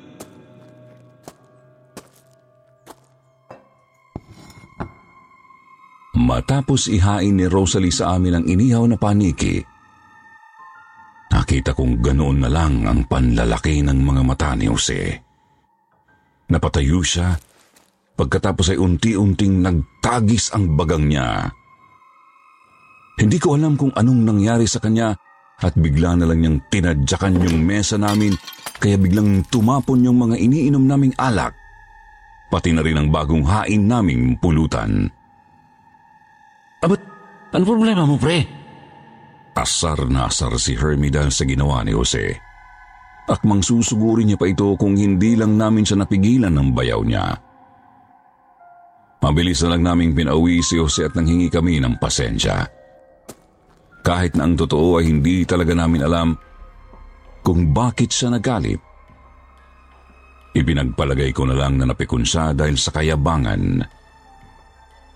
Matapos 6.23 6.87
ihain 6.87 7.35
ni 7.35 7.51
Rosalie 7.51 7.91
sa 7.91 8.15
amin 8.15 8.39
ang 8.39 8.45
inihaw 8.47 8.87
na 8.87 8.95
paniki, 8.95 9.59
nakita 11.35 11.75
kong 11.75 11.99
ganoon 11.99 12.39
na 12.39 12.47
lang 12.47 12.87
ang 12.87 13.03
panlalaki 13.11 13.83
ng 13.83 13.99
mga 13.99 14.21
mata 14.23 14.55
ni 14.55 14.71
Jose. 14.71 15.19
Napatayo 16.47 17.03
siya, 17.03 17.35
pagkatapos 18.15 18.71
ay 18.71 18.79
unti-unting 18.79 19.59
nagtagis 19.59 20.55
ang 20.55 20.79
bagang 20.79 21.11
niya. 21.11 21.51
Hindi 23.19 23.35
ko 23.43 23.59
alam 23.59 23.75
kung 23.75 23.91
anong 23.91 24.23
nangyari 24.23 24.63
sa 24.63 24.79
kanya 24.79 25.11
at 25.59 25.75
bigla 25.75 26.15
na 26.15 26.23
lang 26.23 26.39
niyang 26.39 26.59
tinadyakan 26.71 27.43
yung 27.43 27.67
mesa 27.67 27.99
namin 27.99 28.31
kaya 28.79 28.95
biglang 28.95 29.43
tumapon 29.51 30.07
yung 30.07 30.23
mga 30.23 30.39
iniinom 30.39 30.87
naming 30.87 31.13
alak, 31.19 31.51
pati 32.47 32.71
na 32.71 32.79
rin 32.79 32.95
ang 32.95 33.11
bagong 33.11 33.43
hain 33.43 33.91
naming 33.91 34.39
pulutan. 34.39 35.11
Abot, 36.83 36.99
ano 37.55 37.63
problema 37.63 38.03
mo, 38.03 38.19
pre? 38.19 38.43
Asar 39.55 40.11
na 40.11 40.27
asar 40.27 40.51
si 40.59 40.75
Hermie 40.75 41.13
dahil 41.13 41.31
sa 41.31 41.47
ginawa 41.47 41.79
ni 41.87 41.95
Jose. 41.95 42.35
Akmang 43.31 43.63
susugurin 43.63 44.27
niya 44.27 44.35
pa 44.35 44.51
ito 44.51 44.75
kung 44.75 44.99
hindi 44.99 45.39
lang 45.39 45.55
namin 45.55 45.87
siya 45.87 46.03
napigilan 46.03 46.51
ng 46.51 46.69
bayaw 46.75 46.99
niya. 47.07 47.39
Mabilis 49.23 49.63
na 49.63 49.71
lang 49.71 49.87
naming 49.87 50.11
pinauwi 50.11 50.59
si 50.59 50.75
Jose 50.75 51.07
at 51.07 51.15
nanghingi 51.15 51.47
kami 51.47 51.79
ng 51.79 51.95
pasensya. 51.95 52.67
Kahit 54.03 54.35
na 54.35 54.43
ang 54.43 54.59
totoo 54.59 54.99
ay 54.99 55.07
hindi 55.07 55.47
talaga 55.47 55.71
namin 55.71 56.03
alam 56.03 56.35
kung 57.39 57.71
bakit 57.71 58.11
siya 58.11 58.35
nagalit. 58.35 58.83
Ipinagpalagay 60.51 61.31
ko 61.31 61.47
na 61.47 61.55
lang 61.55 61.79
na 61.79 61.87
napikon 61.87 62.27
siya 62.27 62.51
dahil 62.51 62.75
sa 62.75 62.91
kayabangan 62.91 63.79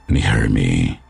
ni 0.07 0.21
Hermie. 0.23 1.06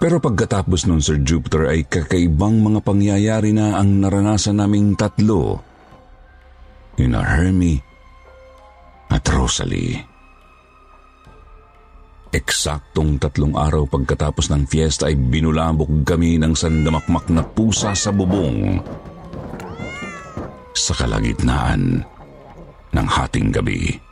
Pero 0.00 0.16
pagkatapos 0.16 0.88
nun 0.88 1.04
Sir 1.04 1.20
Jupiter 1.20 1.68
ay 1.68 1.84
kakaibang 1.84 2.64
mga 2.64 2.80
pangyayari 2.80 3.52
na 3.52 3.76
ang 3.76 4.00
naranasan 4.00 4.56
naming 4.56 4.96
tatlo. 4.96 5.60
Nina 6.96 7.20
Hermie 7.20 7.76
at 9.12 9.20
Rosalie. 9.28 10.00
Eksaktong 12.32 13.20
tatlong 13.20 13.52
araw 13.52 13.84
pagkatapos 13.84 14.48
ng 14.48 14.64
fiesta 14.64 15.12
ay 15.12 15.20
binulabog 15.20 15.92
kami 16.08 16.40
ng 16.40 16.56
sandamakmak 16.56 17.28
na 17.28 17.44
pusa 17.44 17.92
sa 17.92 18.08
bubong. 18.08 18.80
Sa 20.72 20.96
kalagitnaan 20.96 22.00
ng 22.96 23.06
hating 23.20 23.52
gabi. 23.52 24.09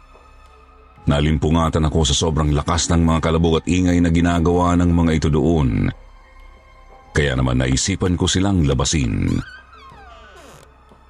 Nalimpungatan 1.08 1.88
ako 1.88 2.04
sa 2.04 2.14
sobrang 2.14 2.52
lakas 2.52 2.92
ng 2.92 3.00
mga 3.00 3.20
kalabog 3.24 3.64
at 3.64 3.66
ingay 3.66 3.96
na 3.96 4.12
ginagawa 4.12 4.76
ng 4.76 4.92
mga 4.92 5.12
ito 5.16 5.28
doon. 5.32 5.88
Kaya 7.16 7.32
naman 7.32 7.64
naisipan 7.64 8.14
ko 8.20 8.28
silang 8.28 8.68
labasin. 8.68 9.40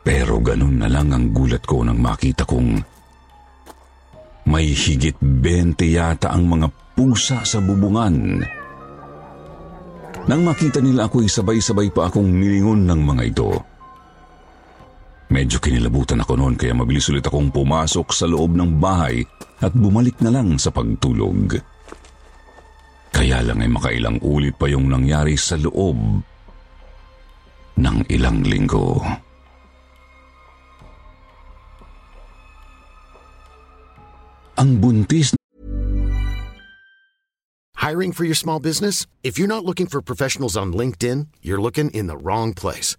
Pero 0.06 0.38
ganun 0.38 0.78
na 0.78 0.88
lang 0.88 1.10
ang 1.10 1.34
gulat 1.34 1.66
ko 1.66 1.82
nang 1.82 1.98
makita 1.98 2.46
kong 2.46 2.78
may 4.48 4.72
higit 4.72 5.18
20 5.20 5.76
yata 5.84 6.32
ang 6.32 6.48
mga 6.48 6.72
pusa 6.96 7.44
sa 7.44 7.60
bubungan. 7.60 8.40
Nang 10.24 10.40
makita 10.46 10.80
nila 10.80 11.10
ako'y 11.10 11.28
sabay-sabay 11.28 11.92
pa 11.92 12.08
akong 12.08 12.24
nilingon 12.24 12.88
ng 12.88 13.00
mga 13.02 13.22
ito. 13.28 13.50
Medyo 15.28 15.60
kinilabutan 15.60 16.24
ako 16.24 16.40
noon 16.40 16.56
kaya 16.56 16.72
mabilis 16.72 17.12
ulit 17.12 17.28
akong 17.28 17.52
pumasok 17.52 18.16
sa 18.16 18.24
loob 18.24 18.56
ng 18.56 18.80
bahay 18.80 19.20
at 19.60 19.76
bumalik 19.76 20.16
na 20.24 20.32
lang 20.32 20.56
sa 20.56 20.72
pagtulog. 20.72 21.60
Kaya 23.12 23.44
lang 23.44 23.60
ay 23.60 23.68
makailang 23.68 24.16
ulit 24.24 24.56
pa 24.56 24.72
yung 24.72 24.88
nangyari 24.88 25.36
sa 25.36 25.60
loob 25.60 26.00
ng 27.76 27.98
ilang 28.08 28.40
linggo. 28.40 29.04
Ang 34.58 34.80
buntis 34.80 35.36
Hiring 37.78 38.12
for 38.12 38.28
your 38.28 38.36
small 38.36 38.60
business? 38.60 39.06
If 39.22 39.38
you're 39.38 39.48
not 39.48 39.64
looking 39.64 39.86
for 39.86 40.02
professionals 40.02 40.60
on 40.60 40.76
LinkedIn, 40.76 41.32
you're 41.40 41.62
looking 41.62 41.88
in 41.96 42.04
the 42.10 42.20
wrong 42.20 42.52
place. 42.52 42.98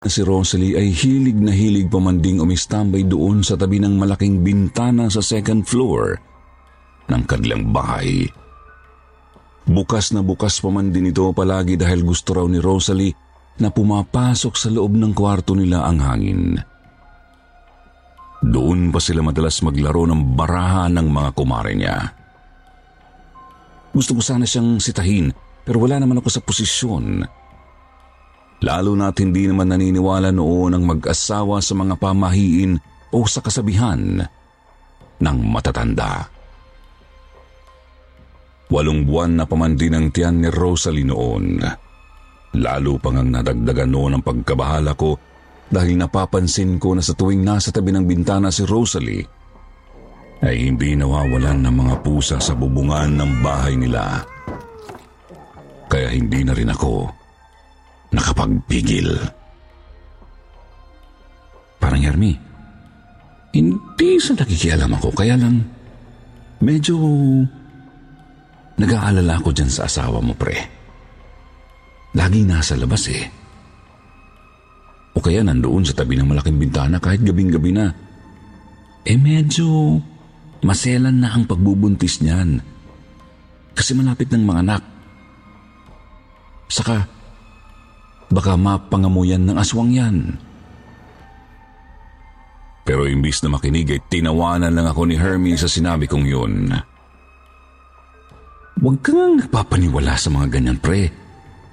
Si 0.00 0.24
Rosalie 0.24 0.80
ay 0.80 0.96
hilig 0.96 1.36
na 1.36 1.52
hilig 1.52 1.92
pamanding 1.92 2.40
umistambay 2.40 3.04
doon 3.04 3.44
sa 3.44 3.52
tabi 3.52 3.76
ng 3.76 4.00
malaking 4.00 4.40
bintana 4.40 5.12
sa 5.12 5.20
second 5.20 5.68
floor 5.68 6.16
ng 7.12 7.22
kanilang 7.28 7.68
bahay. 7.68 8.24
Bukas 9.68 10.16
na 10.16 10.24
bukas 10.24 10.56
pa 10.64 10.72
man 10.72 10.88
din 10.88 11.12
ito 11.12 11.28
palagi 11.36 11.76
dahil 11.76 12.00
gusto 12.00 12.32
raw 12.32 12.48
ni 12.48 12.56
Rosalie 12.64 13.12
na 13.60 13.68
pumapasok 13.68 14.56
sa 14.56 14.72
loob 14.72 14.96
ng 14.96 15.12
kwarto 15.12 15.52
nila 15.52 15.84
ang 15.84 16.00
hangin. 16.00 16.56
Doon 18.40 18.88
pa 18.88 19.04
sila 19.04 19.20
madalas 19.20 19.60
maglaro 19.60 20.08
ng 20.08 20.32
baraha 20.32 20.88
ng 20.88 21.06
mga 21.12 21.30
kumare 21.36 21.76
niya. 21.76 21.96
Gusto 23.92 24.16
ko 24.16 24.24
sana 24.24 24.48
siyang 24.48 24.80
sitahin 24.80 25.28
pero 25.60 25.76
wala 25.76 26.00
naman 26.00 26.24
ako 26.24 26.28
sa 26.32 26.40
posisyon. 26.40 27.20
Lalo 28.60 28.92
na't 28.92 29.16
hindi 29.24 29.48
naman 29.48 29.72
naniniwala 29.72 30.28
noon 30.36 30.76
ang 30.76 30.84
mag-asawa 30.84 31.64
sa 31.64 31.72
mga 31.72 31.96
pamahiin 31.96 32.76
o 33.08 33.24
sa 33.24 33.40
kasabihan 33.40 34.20
ng 35.20 35.38
matatanda. 35.48 36.28
Walong 38.70 39.02
buwan 39.08 39.40
na 39.40 39.44
pamandin 39.48 39.96
ang 39.96 40.06
tiyan 40.12 40.44
ni 40.44 40.48
Rosalie 40.52 41.08
noon. 41.08 41.58
Lalo 42.60 42.92
pang 43.00 43.16
ang 43.18 43.32
nadagdagan 43.32 43.90
noon 43.90 44.20
ang 44.20 44.22
pagkabahala 44.22 44.92
ko 44.94 45.16
dahil 45.70 45.96
napapansin 45.96 46.76
ko 46.76 46.94
na 46.94 47.02
sa 47.02 47.16
tuwing 47.16 47.40
nasa 47.40 47.72
tabi 47.72 47.90
ng 47.94 48.04
bintana 48.04 48.52
si 48.52 48.62
Rosalie 48.68 49.24
ay 50.40 50.68
hindi 50.68 50.96
nawawalan 50.96 51.64
ng 51.64 51.74
mga 51.74 51.94
pusa 52.04 52.36
sa 52.40 52.52
bubungan 52.56 53.16
ng 53.16 53.32
bahay 53.40 53.74
nila. 53.76 54.24
Kaya 55.90 56.12
hindi 56.12 56.46
na 56.46 56.54
rin 56.54 56.70
ako 56.70 57.19
nakapagpigil. 58.10 59.08
Parang 61.80 62.02
Hermi, 62.02 62.32
hindi 63.54 64.10
sa 64.22 64.36
nakikialam 64.36 64.92
ako, 65.00 65.08
kaya 65.14 65.34
lang 65.34 65.64
medyo 66.62 66.96
nag-aalala 68.76 69.40
ako 69.40 69.50
dyan 69.50 69.70
sa 69.72 69.88
asawa 69.88 70.22
mo, 70.22 70.36
pre. 70.36 70.56
Lagi 72.14 72.42
nasa 72.42 72.74
labas 72.74 73.06
eh. 73.10 73.24
O 75.14 75.22
kaya 75.22 75.42
nandoon 75.42 75.84
sa 75.86 75.94
tabi 75.94 76.14
ng 76.18 76.26
malaking 76.26 76.58
bintana 76.58 77.02
kahit 77.02 77.22
gabing-gabi 77.22 77.70
na. 77.74 77.90
Eh 79.06 79.18
medyo 79.18 79.98
maselan 80.62 81.22
na 81.22 81.34
ang 81.34 81.44
pagbubuntis 81.46 82.22
niyan. 82.22 82.62
Kasi 83.74 83.94
malapit 83.94 84.30
ng 84.30 84.42
mga 84.44 84.60
anak. 84.64 84.82
Saka, 86.70 87.19
baka 88.30 88.54
mapangamuyan 88.54 89.42
ng 89.44 89.56
aswang 89.58 89.90
yan. 89.90 90.16
Pero 92.86 93.06
imbis 93.06 93.42
na 93.44 93.54
makinig 93.54 93.90
ay 93.90 94.00
tinawanan 94.10 94.74
lang 94.74 94.86
ako 94.88 95.06
ni 95.06 95.14
Hermie 95.18 95.58
sa 95.58 95.70
sinabi 95.70 96.10
kong 96.10 96.26
yun. 96.26 96.74
Huwag 98.80 98.96
kang 99.04 99.36
nagpapaniwala 99.36 100.16
sa 100.16 100.32
mga 100.32 100.46
ganyan, 100.56 100.80
pre. 100.80 101.12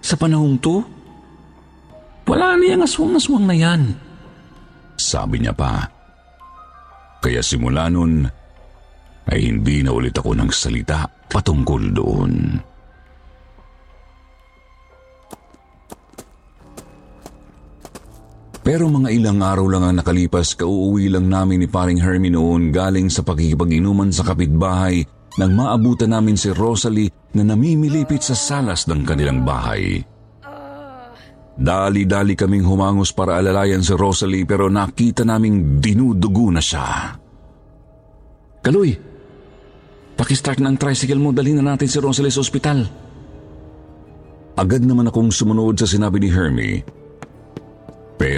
Sa 0.04 0.20
panahong 0.20 0.60
to, 0.60 0.84
wala 2.28 2.60
niyang 2.60 2.84
aswang-aswang 2.84 3.48
na 3.48 3.56
yan. 3.56 3.96
Sabi 5.00 5.40
niya 5.40 5.56
pa. 5.56 5.88
Kaya 7.24 7.40
simula 7.40 7.88
nun, 7.88 8.28
ay 9.32 9.40
hindi 9.40 9.82
na 9.82 9.96
ulit 9.96 10.14
ako 10.20 10.36
ng 10.36 10.52
salita 10.52 11.08
patungkol 11.32 11.96
doon. 11.96 12.60
Pero 18.68 18.92
mga 18.92 19.16
ilang 19.16 19.40
araw 19.40 19.64
lang 19.72 19.84
ang 19.88 19.96
nakalipas, 20.04 20.52
kauuwi 20.52 21.08
lang 21.08 21.32
namin 21.32 21.64
ni 21.64 21.72
paring 21.72 22.04
Hermie 22.04 22.36
noon 22.36 22.68
galing 22.76 23.08
sa 23.08 23.24
pakikipag-inuman 23.24 24.12
sa 24.12 24.28
kapitbahay 24.28 25.08
nang 25.40 25.56
maabutan 25.56 26.12
namin 26.12 26.36
si 26.36 26.52
Rosalie 26.52 27.08
na 27.32 27.48
namimilipit 27.48 28.20
sa 28.20 28.36
salas 28.36 28.84
ng 28.92 29.08
kanilang 29.08 29.48
bahay. 29.48 30.04
Dali-dali 31.56 32.36
kaming 32.36 32.68
humangos 32.68 33.16
para 33.16 33.40
alalayan 33.40 33.80
si 33.80 33.96
Rosalie 33.96 34.44
pero 34.44 34.68
nakita 34.68 35.24
naming 35.24 35.80
dinudugo 35.80 36.52
na 36.52 36.60
siya. 36.60 37.16
Kaloy, 38.60 38.92
pakistart 40.20 40.60
ng 40.60 40.76
tricycle 40.76 41.24
mo, 41.24 41.32
dalhin 41.32 41.64
na 41.64 41.72
natin 41.72 41.88
si 41.88 42.04
Rosalie 42.04 42.36
sa 42.36 42.44
ospital. 42.44 42.84
Agad 44.60 44.84
naman 44.84 45.08
akong 45.08 45.32
sumunod 45.32 45.80
sa 45.80 45.88
sinabi 45.88 46.20
ni 46.20 46.28
Hermie. 46.28 46.97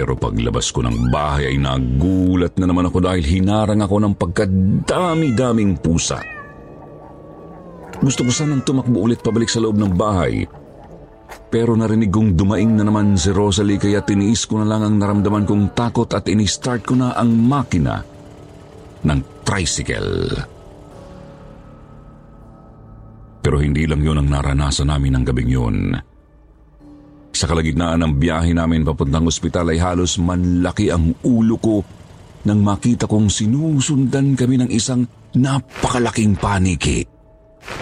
Pero 0.00 0.16
paglabas 0.16 0.72
ko 0.72 0.80
ng 0.80 1.12
bahay 1.12 1.52
ay 1.52 1.60
nagulat 1.60 2.56
na 2.56 2.64
naman 2.64 2.88
ako 2.88 3.04
dahil 3.04 3.20
hinarang 3.20 3.84
ako 3.84 4.00
ng 4.00 4.14
pagkadami-daming 4.16 5.76
pusa. 5.76 6.24
Gusto 8.00 8.24
ko 8.24 8.32
sanang 8.32 8.64
tumakbo 8.64 9.04
ulit 9.04 9.20
pabalik 9.20 9.52
sa 9.52 9.60
loob 9.60 9.76
ng 9.76 9.92
bahay. 9.92 10.48
Pero 11.52 11.76
narinig 11.76 12.08
kong 12.08 12.32
dumaing 12.32 12.80
na 12.80 12.88
naman 12.88 13.20
si 13.20 13.28
Rosalie 13.28 13.76
kaya 13.76 14.00
tiniis 14.00 14.48
ko 14.48 14.64
na 14.64 14.72
lang 14.72 14.88
ang 14.88 14.96
naramdaman 14.96 15.44
kong 15.44 15.76
takot 15.76 16.08
at 16.16 16.24
ini-start 16.32 16.80
ko 16.88 16.96
na 16.96 17.12
ang 17.12 17.36
makina 17.36 18.00
ng 19.04 19.20
tricycle. 19.44 20.32
Pero 23.44 23.60
hindi 23.60 23.84
lang 23.84 24.00
yun 24.00 24.16
ang 24.16 24.32
naranasan 24.32 24.88
namin 24.88 25.20
ng 25.20 25.24
gabing 25.28 25.52
yun. 25.52 25.76
Sa 27.30 27.46
kalagitnaan 27.46 28.02
ng 28.02 28.12
biyahe 28.18 28.52
namin 28.52 28.82
papuntang 28.82 29.26
ospital 29.26 29.70
ay 29.70 29.78
halos 29.78 30.18
manlaki 30.18 30.90
ang 30.90 31.14
ulo 31.22 31.56
ko 31.56 31.76
nang 32.44 32.64
makita 32.64 33.04
kong 33.04 33.28
sinusundan 33.28 34.34
kami 34.34 34.60
ng 34.60 34.70
isang 34.72 35.04
napakalaking 35.36 36.34
paniki. 36.34 37.04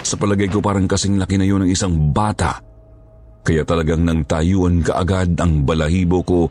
Sa 0.03 0.19
palagay 0.19 0.51
ko 0.51 0.59
parang 0.59 0.85
kasing 0.85 1.17
laki 1.17 1.39
na 1.39 1.47
yun 1.47 1.63
ng 1.65 1.71
isang 1.71 2.11
bata. 2.11 2.59
Kaya 3.41 3.63
talagang 3.63 4.03
nang 4.03 4.27
tayuan 4.27 4.83
kaagad 4.83 5.33
ang 5.39 5.63
balahibo 5.63 6.19
ko 6.21 6.41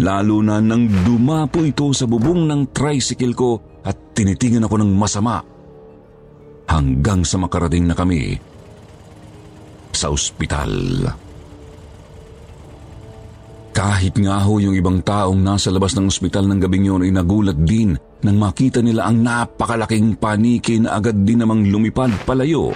lalo 0.00 0.40
na 0.40 0.62
nang 0.62 0.86
dumapo 1.04 1.60
ito 1.66 1.90
sa 1.92 2.06
bubong 2.06 2.46
ng 2.46 2.70
tricycle 2.70 3.34
ko 3.34 3.50
at 3.84 4.14
tinitingnan 4.14 4.64
ako 4.64 4.80
ng 4.80 4.92
masama 4.94 5.42
hanggang 6.70 7.26
sa 7.26 7.36
makarating 7.36 7.90
na 7.90 7.98
kami 7.98 8.38
sa 9.90 10.08
ospital. 10.08 10.70
Kahit 13.70 14.18
nga 14.18 14.42
ho 14.42 14.58
yung 14.58 14.74
ibang 14.74 14.98
taong 15.00 15.38
nasa 15.38 15.70
labas 15.70 15.94
ng 15.94 16.10
ospital 16.10 16.50
ng 16.50 16.58
gabing 16.58 16.90
yun 16.90 17.06
ay 17.06 17.14
nagulat 17.14 17.56
din 17.62 17.94
nang 18.20 18.36
makita 18.36 18.82
nila 18.82 19.08
ang 19.08 19.22
napakalaking 19.22 20.18
paniki 20.18 20.82
na 20.82 20.98
agad 20.98 21.16
din 21.22 21.40
namang 21.40 21.70
lumipad 21.70 22.10
palayo 22.26 22.74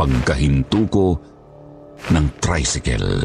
pagkahinto 0.00 0.80
ko 0.88 1.12
ng 2.08 2.26
tricycle. 2.40 3.20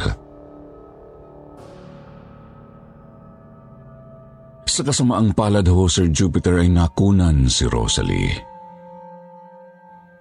Sa 4.67 4.83
kasamaang 4.83 5.31
palad 5.31 5.63
ho, 5.71 5.87
Sir 5.87 6.11
Jupiter 6.11 6.59
ay 6.59 6.67
nakunan 6.67 7.47
si 7.47 7.63
Rosalie. 7.63 8.35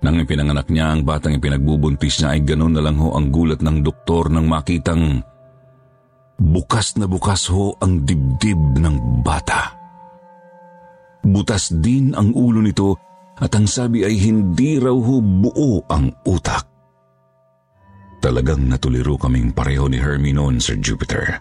Nang 0.06 0.22
ipinanganak 0.22 0.70
niya 0.70 0.94
ang 0.94 1.02
batang 1.02 1.34
ipinagbubuntis 1.34 2.22
niya 2.22 2.38
ay 2.38 2.46
ganun 2.46 2.76
na 2.76 2.84
lang 2.86 3.02
ho 3.02 3.18
ang 3.18 3.34
gulat 3.34 3.58
ng 3.58 3.82
doktor 3.82 4.30
nang 4.30 4.46
makitang 4.46 5.26
bukas 6.38 6.98
na 6.98 7.06
bukas 7.06 7.46
ho 7.50 7.74
ang 7.78 8.02
dibdib 8.02 8.78
ng 8.78 9.22
bata. 9.22 9.74
Butas 11.24 11.72
din 11.72 12.12
ang 12.12 12.36
ulo 12.36 12.60
nito 12.60 13.00
at 13.40 13.50
ang 13.56 13.64
sabi 13.64 14.04
ay 14.04 14.14
hindi 14.20 14.76
raw 14.76 14.94
ho 14.94 15.16
buo 15.18 15.82
ang 15.88 16.12
utak. 16.28 16.68
Talagang 18.20 18.68
natuliro 18.68 19.16
kaming 19.20 19.52
pareho 19.52 19.88
ni 19.88 20.00
Hermie 20.00 20.32
noon, 20.32 20.60
Sir 20.60 20.80
Jupiter. 20.80 21.40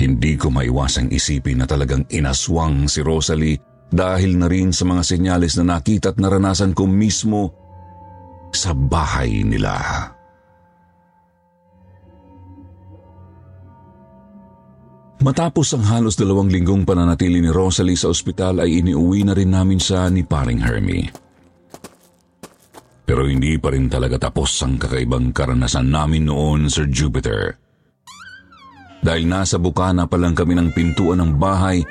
Hindi 0.00 0.36
ko 0.36 0.48
maiwasang 0.48 1.12
isipin 1.12 1.60
na 1.60 1.66
talagang 1.68 2.08
inaswang 2.08 2.88
si 2.88 3.04
Rosalie 3.04 3.60
dahil 3.92 4.40
na 4.40 4.48
rin 4.48 4.72
sa 4.72 4.88
mga 4.88 5.02
senyales 5.04 5.60
na 5.60 5.76
nakita 5.76 6.16
at 6.16 6.20
naranasan 6.20 6.72
ko 6.72 6.88
mismo 6.88 7.52
sa 8.52 8.72
bahay 8.72 9.44
nila. 9.44 9.76
Matapos 15.20 15.76
ang 15.76 15.84
halos 15.84 16.16
dalawang 16.16 16.48
linggong 16.48 16.88
pananatili 16.88 17.44
ni 17.44 17.52
Rosalie 17.52 17.92
sa 17.96 18.08
ospital 18.08 18.64
ay 18.64 18.80
iniuwi 18.80 19.28
na 19.28 19.36
rin 19.36 19.52
namin 19.52 19.76
siya 19.76 20.08
ni 20.08 20.24
paring 20.24 20.64
Hermie. 20.64 21.12
Pero 23.04 23.28
hindi 23.28 23.60
pa 23.60 23.68
rin 23.68 23.92
talaga 23.92 24.16
tapos 24.16 24.48
ang 24.64 24.80
kakaibang 24.80 25.36
karanasan 25.36 25.92
namin 25.92 26.24
noon, 26.24 26.72
Sir 26.72 26.88
Jupiter. 26.88 27.52
Dahil 29.04 29.28
nasa 29.28 29.60
bukana 29.60 30.08
pa 30.08 30.16
lang 30.16 30.32
kami 30.32 30.56
ng 30.56 30.72
pintuan 30.72 31.20
ng 31.20 31.32
bahay, 31.36 31.84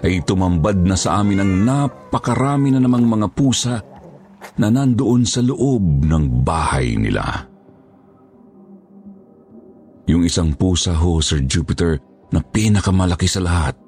ay 0.00 0.24
tumambad 0.24 0.80
na 0.80 0.96
sa 0.96 1.20
amin 1.20 1.44
ang 1.44 1.52
napakarami 1.68 2.72
na 2.72 2.80
namang 2.80 3.04
mga 3.04 3.28
pusa 3.32 3.76
na 4.56 4.68
nandoon 4.72 5.24
sa 5.28 5.44
loob 5.44 6.04
ng 6.04 6.24
bahay 6.40 6.96
nila. 6.96 7.44
Yung 10.08 10.24
isang 10.24 10.52
pusa 10.56 10.96
ho, 10.96 11.20
Sir 11.24 11.44
Jupiter, 11.48 11.96
na 12.34 12.42
pinakamalaki 12.42 13.30
sa 13.30 13.38
lahat. 13.38 13.78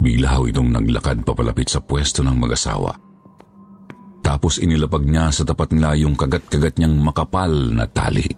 Bigla 0.00 0.36
ho 0.36 0.44
itong 0.44 0.68
naglakad 0.68 1.24
papalapit 1.24 1.72
sa 1.72 1.80
pwesto 1.80 2.20
ng 2.20 2.36
mag-asawa. 2.36 2.92
Tapos 4.20 4.60
inilapag 4.60 5.08
niya 5.08 5.32
sa 5.32 5.48
tapat 5.48 5.72
nila 5.72 5.96
yung 5.96 6.12
kagat-kagat 6.12 6.76
niyang 6.76 7.00
makapal 7.00 7.52
na 7.72 7.88
tali. 7.88 8.28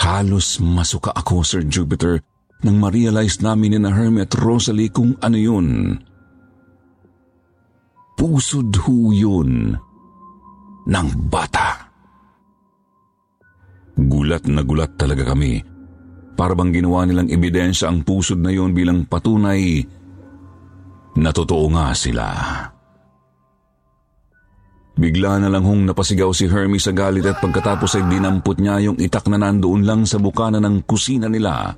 Halos 0.00 0.58
masuka 0.58 1.14
ako, 1.14 1.46
Sir 1.46 1.62
Jupiter, 1.66 2.18
nang 2.66 2.82
ma-realize 2.82 3.38
namin 3.44 3.76
ni 3.76 3.78
na 3.78 3.94
Hermie 3.94 4.26
Rosalie 4.26 4.90
kung 4.90 5.14
ano 5.22 5.38
yun. 5.38 5.96
Pusod 8.18 8.74
ho 8.74 9.14
yun 9.14 9.76
ng 10.90 11.08
bata. 11.30 11.88
Gulat 14.00 14.48
na 14.50 14.64
gulat 14.64 14.96
talaga 14.96 15.30
kami 15.30 15.69
para 16.40 16.56
bang 16.56 16.72
ginawa 16.72 17.04
nilang 17.04 17.28
ebidensya 17.28 17.92
ang 17.92 18.00
pusod 18.00 18.40
na 18.40 18.48
yon 18.48 18.72
bilang 18.72 19.04
patunay 19.04 19.84
na 21.20 21.28
totoo 21.36 21.68
nga 21.76 21.92
sila. 21.92 22.28
Bigla 24.96 25.36
na 25.36 25.52
lang 25.52 25.68
hong 25.68 25.84
napasigaw 25.84 26.32
si 26.32 26.48
Hermie 26.48 26.80
sa 26.80 26.96
galit 26.96 27.28
at 27.28 27.44
pagkatapos 27.44 27.92
ay 28.00 28.08
dinampot 28.08 28.56
niya 28.56 28.88
yung 28.88 28.96
itak 28.96 29.28
na 29.28 29.36
nandoon 29.36 29.84
lang 29.84 30.08
sa 30.08 30.16
bukana 30.16 30.56
ng 30.64 30.88
kusina 30.88 31.28
nila. 31.28 31.76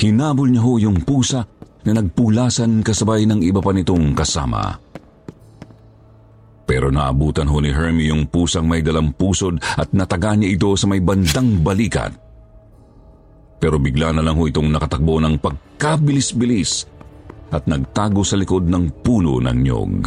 Hinabol 0.00 0.48
niya 0.48 0.64
ho 0.64 0.80
yung 0.80 1.04
pusa 1.04 1.44
na 1.84 1.92
nagpulasan 2.00 2.80
kasabay 2.80 3.28
ng 3.28 3.44
iba 3.44 3.60
pa 3.60 3.76
nitong 3.76 4.16
kasama. 4.16 4.72
Pero 6.64 6.88
naabutan 6.88 7.48
ho 7.48 7.60
ni 7.60 7.76
Hermie 7.76 8.08
yung 8.08 8.24
pusang 8.28 8.64
may 8.64 8.80
dalang 8.80 9.12
pusod 9.12 9.60
at 9.76 9.92
nataga 9.92 10.32
niya 10.32 10.56
ito 10.56 10.72
sa 10.80 10.88
may 10.88 11.04
bandang 11.04 11.60
balikat. 11.60 12.27
Pero 13.58 13.76
bigla 13.82 14.14
na 14.14 14.22
lang 14.22 14.38
ho 14.38 14.46
itong 14.46 14.70
nakatakbo 14.70 15.18
ng 15.18 15.42
pagkabilis-bilis 15.42 16.86
at 17.50 17.66
nagtago 17.66 18.22
sa 18.22 18.38
likod 18.38 18.70
ng 18.70 19.02
puno 19.02 19.42
ng 19.42 19.58
nyog. 19.58 20.02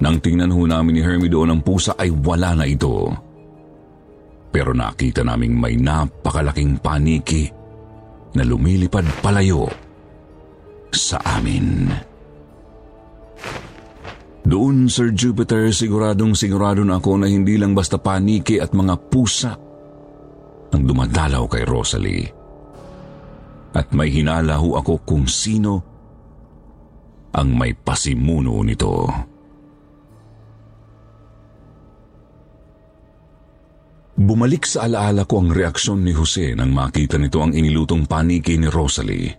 Nang 0.00 0.16
tingnan 0.20 0.52
ho 0.52 0.64
namin 0.64 0.96
ni 0.96 1.02
Hermie 1.04 1.32
doon 1.32 1.56
ang 1.56 1.60
pusa 1.60 1.96
ay 1.96 2.12
wala 2.12 2.56
na 2.56 2.64
ito. 2.64 3.08
Pero 4.50 4.72
nakita 4.72 5.24
naming 5.24 5.56
may 5.56 5.76
napakalaking 5.76 6.80
paniki 6.80 7.48
na 8.36 8.42
lumilipad 8.44 9.04
palayo 9.20 9.68
sa 10.90 11.20
amin. 11.38 11.88
Doon, 14.40 14.90
Sir 14.90 15.14
Jupiter, 15.14 15.70
siguradong 15.70 16.34
sigurado 16.34 16.82
na 16.82 16.98
ako 16.98 17.22
na 17.22 17.28
hindi 17.30 17.54
lang 17.60 17.76
basta 17.76 18.00
paniki 18.00 18.58
at 18.58 18.72
mga 18.72 18.94
pusa 19.12 19.52
ang 20.74 20.82
dumadalaw 20.86 21.44
kay 21.50 21.64
Rosalie. 21.66 22.26
At 23.70 23.94
may 23.94 24.10
hinala 24.10 24.58
ho 24.58 24.74
ako 24.78 25.06
kung 25.06 25.30
sino 25.30 25.72
ang 27.30 27.54
may 27.54 27.74
pasimuno 27.74 28.58
nito. 28.66 29.06
Bumalik 34.20 34.68
sa 34.68 34.84
alaala 34.84 35.24
ko 35.24 35.40
ang 35.40 35.50
reaksyon 35.54 36.04
ni 36.04 36.12
Jose 36.12 36.52
nang 36.52 36.74
makita 36.74 37.16
nito 37.16 37.40
ang 37.40 37.56
inilutong 37.56 38.04
paniki 38.04 38.58
ni 38.58 38.68
Rosalie. 38.68 39.32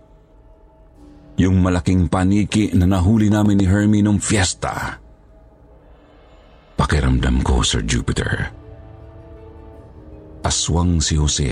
Yung 1.38 1.62
malaking 1.62 2.08
paniki 2.10 2.72
na 2.74 2.88
nahuli 2.88 3.30
namin 3.30 3.62
ni 3.62 3.66
Hermie 3.68 4.02
nung 4.02 4.18
fiesta. 4.18 4.98
Pakiramdam 6.74 7.44
ko, 7.46 7.62
Sir 7.62 7.86
Jupiter 7.86 8.61
aswang 10.42 10.98
si 10.98 11.18
Jose. 11.18 11.50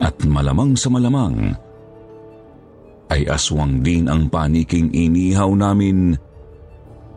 At 0.00 0.16
malamang 0.24 0.74
sa 0.74 0.88
malamang, 0.88 1.54
ay 3.10 3.26
aswang 3.26 3.82
din 3.82 4.06
ang 4.06 4.30
paniking 4.30 4.88
inihaw 4.94 5.50
namin 5.50 6.14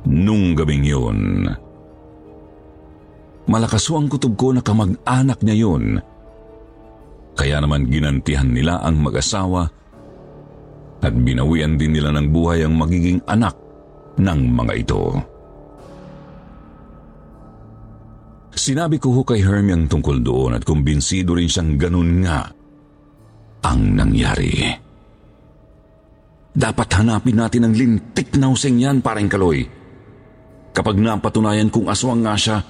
nung 0.09 0.57
gabing 0.57 0.83
yun. 0.83 1.47
Malakas 3.43 3.91
ang 3.91 4.07
kutob 4.07 4.33
ko 4.39 4.55
na 4.55 4.63
kamag-anak 4.63 5.39
niya 5.43 5.67
yun. 5.67 5.99
Kaya 7.33 7.59
naman 7.59 7.89
ginantihan 7.89 8.49
nila 8.49 8.79
ang 8.81 9.03
mag-asawa 9.03 9.67
at 11.03 11.13
binawian 11.13 11.75
din 11.75 11.91
nila 11.97 12.15
ng 12.15 12.31
buhay 12.31 12.63
ang 12.63 12.79
magiging 12.79 13.19
anak 13.27 13.53
ng 14.15 14.39
mga 14.53 14.73
ito. 14.79 15.32
Sinabi 18.63 18.95
ko 18.95 19.11
ho 19.11 19.27
kay 19.27 19.43
Hermie 19.43 19.75
ang 19.75 19.91
tungkol 19.91 20.23
doon 20.23 20.55
at 20.55 20.63
kumbinsido 20.63 21.35
rin 21.35 21.51
siyang 21.51 21.75
ganun 21.75 22.23
nga 22.23 22.47
ang 23.67 23.91
nangyari. 23.91 24.71
Dapat 26.55 26.87
hanapin 26.95 27.43
natin 27.43 27.67
ang 27.67 27.75
lintik 27.75 28.31
na 28.39 28.47
huseng 28.47 28.79
yan, 28.79 29.03
parang 29.03 29.27
kaloy. 29.27 29.67
Kapag 30.71 30.95
napatunayan 30.95 31.67
kong 31.67 31.91
aswang 31.91 32.23
nga 32.23 32.39
siya, 32.39 32.63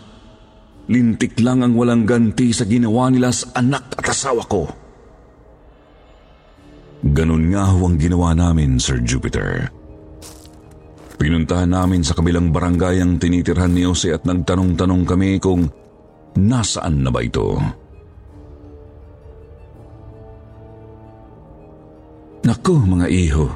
lintik 0.89 1.37
lang 1.45 1.61
ang 1.61 1.77
walang 1.77 2.09
ganti 2.09 2.49
sa 2.57 2.65
ginawa 2.65 3.13
nila 3.13 3.29
sa 3.29 3.53
anak 3.53 3.93
at 3.93 4.09
asawa 4.09 4.49
ko. 4.49 4.65
Ganun 7.05 7.53
nga 7.53 7.69
ho 7.69 7.85
ang 7.85 8.01
ginawa 8.01 8.33
namin, 8.33 8.81
Sir 8.81 8.97
Jupiter. 8.97 9.69
Pinuntahan 11.21 11.69
namin 11.69 12.01
sa 12.01 12.17
kabilang 12.17 12.49
barangay 12.49 12.97
ang 12.97 13.21
tinitirhan 13.21 13.77
ni 13.77 13.85
Jose 13.85 14.09
at 14.09 14.25
nagtanong-tanong 14.25 15.05
kami 15.05 15.37
kung 15.37 15.82
nasaan 16.37 17.05
na 17.05 17.09
ba 17.13 17.21
ito. 17.21 17.57
Naku, 22.43 22.75
mga 22.75 23.07
iho. 23.07 23.47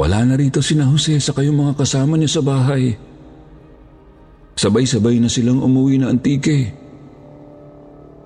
Wala 0.00 0.24
na 0.24 0.34
rito 0.40 0.64
si 0.64 0.72
na 0.72 0.88
Jose 0.88 1.20
sa 1.20 1.36
kayong 1.36 1.58
mga 1.68 1.74
kasama 1.76 2.16
niya 2.16 2.40
sa 2.40 2.42
bahay. 2.42 2.96
Sabay-sabay 4.56 5.20
na 5.20 5.28
silang 5.28 5.60
umuwi 5.60 6.00
na 6.00 6.08
antike. 6.08 6.72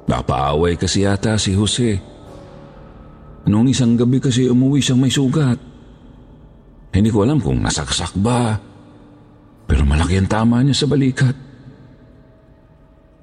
Napaaway 0.07 0.79
kasi 0.79 1.03
yata 1.03 1.35
si 1.35 1.59
Jose. 1.59 1.99
Noong 3.47 3.71
isang 3.71 3.99
gabi 3.99 4.23
kasi 4.23 4.47
umuwi 4.47 4.79
siyang 4.79 5.03
may 5.03 5.11
sugat. 5.11 5.59
Hindi 6.95 7.11
ko 7.11 7.27
alam 7.27 7.43
kung 7.43 7.63
nasaksak 7.63 8.15
ba. 8.23 8.55
Pero 9.67 9.83
malaki 9.83 10.23
ang 10.23 10.31
tama 10.31 10.63
niya 10.63 10.79
sa 10.79 10.87
balikat. 10.87 11.46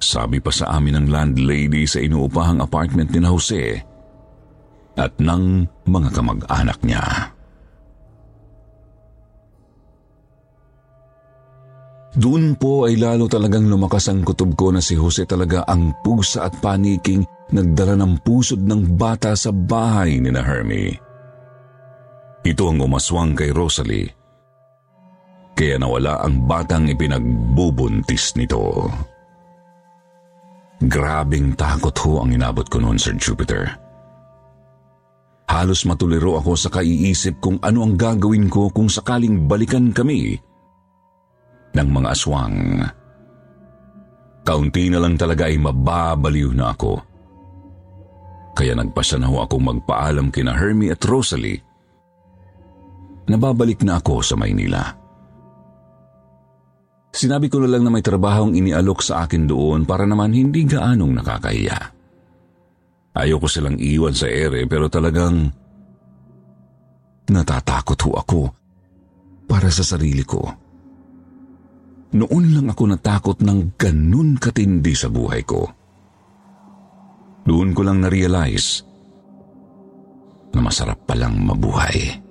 Sabi 0.04 0.36
pa 0.36 0.52
sa 0.52 0.76
amin 0.76 1.00
ng 1.00 1.06
landlady 1.08 1.88
sa 1.88 1.96
inuupahang 1.96 2.60
apartment 2.60 3.08
ni 3.08 3.24
na 3.24 3.32
Jose 3.32 3.80
at 5.00 5.16
ng 5.16 5.64
mga 5.88 6.08
kamag-anak 6.12 6.78
niya. 6.84 7.32
Doon 12.14 12.54
po 12.54 12.86
ay 12.86 12.94
lalo 12.94 13.26
talagang 13.26 13.66
lumakas 13.66 14.06
ang 14.06 14.22
kutob 14.22 14.54
ko 14.54 14.70
na 14.70 14.78
si 14.78 14.94
Jose 14.94 15.26
talaga 15.26 15.66
ang 15.66 15.98
pusa 16.04 16.46
at 16.46 16.54
paniking 16.62 17.26
nagdala 17.50 17.98
ng 17.98 18.22
pusod 18.22 18.62
ng 18.62 18.94
bata 18.94 19.34
sa 19.34 19.50
bahay 19.50 20.22
ni 20.22 20.30
na 20.30 20.44
Hermie. 20.44 20.94
Ito 22.44 22.70
ang 22.70 22.86
umaswang 22.86 23.34
kay 23.34 23.50
Rosalie. 23.50 24.14
Kaya 25.58 25.80
nawala 25.80 26.22
ang 26.22 26.46
batang 26.46 26.86
ipinagbubuntis 26.86 28.38
nito. 28.38 28.86
Grabing 30.82 31.54
takot 31.54 31.94
ho 32.02 32.26
ang 32.26 32.34
inabot 32.34 32.66
ko 32.66 32.82
noon, 32.82 32.98
Sir 32.98 33.14
Jupiter. 33.14 33.78
Halos 35.46 35.86
matuliro 35.86 36.34
ako 36.40 36.58
sa 36.58 36.72
kaiisip 36.72 37.38
kung 37.38 37.62
ano 37.62 37.86
ang 37.86 37.94
gagawin 37.94 38.50
ko 38.50 38.72
kung 38.74 38.90
sakaling 38.90 39.46
balikan 39.46 39.94
kami 39.94 40.34
ng 41.76 41.88
mga 41.94 42.08
aswang. 42.10 42.82
Kaunti 44.44 44.90
na 44.90 44.98
lang 44.98 45.14
talaga 45.14 45.46
ay 45.46 45.56
mababaliw 45.60 46.50
na 46.52 46.74
ako. 46.74 46.92
Kaya 48.54 48.74
nagpasya 48.76 49.22
na 49.22 49.30
ho 49.30 49.46
akong 49.46 49.62
magpaalam 49.62 50.30
kina 50.30 50.54
Hermie 50.54 50.92
at 50.92 51.02
Rosalie 51.02 51.74
Nababalik 53.24 53.80
na 53.80 54.00
ako 54.00 54.20
sa 54.20 54.36
Maynila. 54.36 55.03
Sinabi 57.14 57.46
ko 57.46 57.62
na 57.62 57.70
lang 57.70 57.86
na 57.86 57.94
may 57.94 58.02
trabahong 58.02 58.58
inialok 58.58 58.98
sa 58.98 59.22
akin 59.22 59.46
doon 59.46 59.86
para 59.86 60.02
naman 60.02 60.34
hindi 60.34 60.66
gaanong 60.66 61.14
nakakahiya. 61.22 61.78
Ayoko 63.14 63.46
silang 63.46 63.78
iwan 63.78 64.10
sa 64.10 64.26
ere 64.26 64.66
pero 64.66 64.90
talagang 64.90 65.46
natatakot 67.30 67.98
ho 68.02 68.10
ako 68.18 68.42
para 69.46 69.70
sa 69.70 69.86
sarili 69.86 70.26
ko. 70.26 70.42
Noon 72.18 72.50
lang 72.50 72.66
ako 72.74 72.82
natakot 72.90 73.38
ng 73.46 73.78
ganun 73.78 74.34
katindi 74.34 74.98
sa 74.98 75.06
buhay 75.06 75.46
ko. 75.46 75.70
Doon 77.46 77.70
ko 77.78 77.80
lang 77.86 78.02
na-realize 78.02 78.82
na 80.50 80.58
masarap 80.58 80.98
palang 81.06 81.38
mabuhay. 81.38 82.23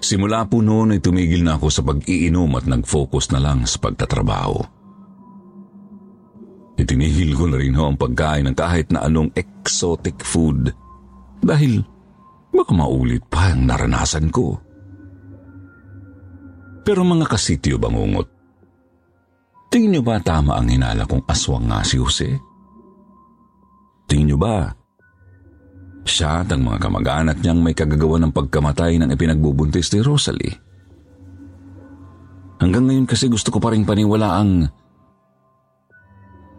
Simula 0.00 0.48
po 0.48 0.64
noon 0.64 0.96
ay 0.96 1.00
tumigil 1.04 1.44
na 1.44 1.60
ako 1.60 1.68
sa 1.68 1.84
pag-iinom 1.84 2.48
at 2.56 2.64
nag-focus 2.64 3.36
na 3.36 3.40
lang 3.44 3.68
sa 3.68 3.76
pagtatrabaho. 3.84 4.80
Itinigil 6.80 7.36
ko 7.36 7.44
na 7.44 7.60
rin 7.60 7.76
ho 7.76 7.92
ang 7.92 8.00
pagkain 8.00 8.48
ng 8.48 8.56
kahit 8.56 8.88
na 8.88 9.04
anong 9.04 9.36
exotic 9.36 10.24
food 10.24 10.72
dahil 11.44 11.84
baka 12.48 12.72
maulit 12.72 13.20
pa 13.28 13.52
ang 13.52 13.68
naranasan 13.68 14.32
ko. 14.32 14.56
Pero 16.80 17.04
mga 17.04 17.28
kasityo 17.28 17.76
bangungot, 17.76 18.24
tingin 19.68 20.00
niyo 20.00 20.02
ba 20.02 20.16
tama 20.24 20.56
ang 20.56 20.72
hinala 20.72 21.04
kong 21.04 21.28
aswang 21.28 21.68
nga 21.68 21.84
si 21.84 22.00
Jose? 22.00 22.40
Tingin 24.08 24.32
niyo 24.32 24.38
ba 24.40 24.72
siya 26.10 26.42
at 26.42 26.50
ang 26.50 26.66
mga 26.66 26.82
kamag-anak 26.82 27.38
niyang 27.38 27.62
may 27.62 27.72
kagagawa 27.72 28.18
ng 28.18 28.34
pagkamatay 28.34 28.98
ng 28.98 29.08
ipinagbubuntis 29.14 29.94
ni 29.94 30.02
Rosalie. 30.02 30.58
Hanggang 32.60 32.90
ngayon 32.90 33.06
kasi 33.08 33.30
gusto 33.30 33.54
ko 33.54 33.62
pa 33.62 33.72
rin 33.72 33.86
paniwala 33.86 34.42
ang 34.42 34.68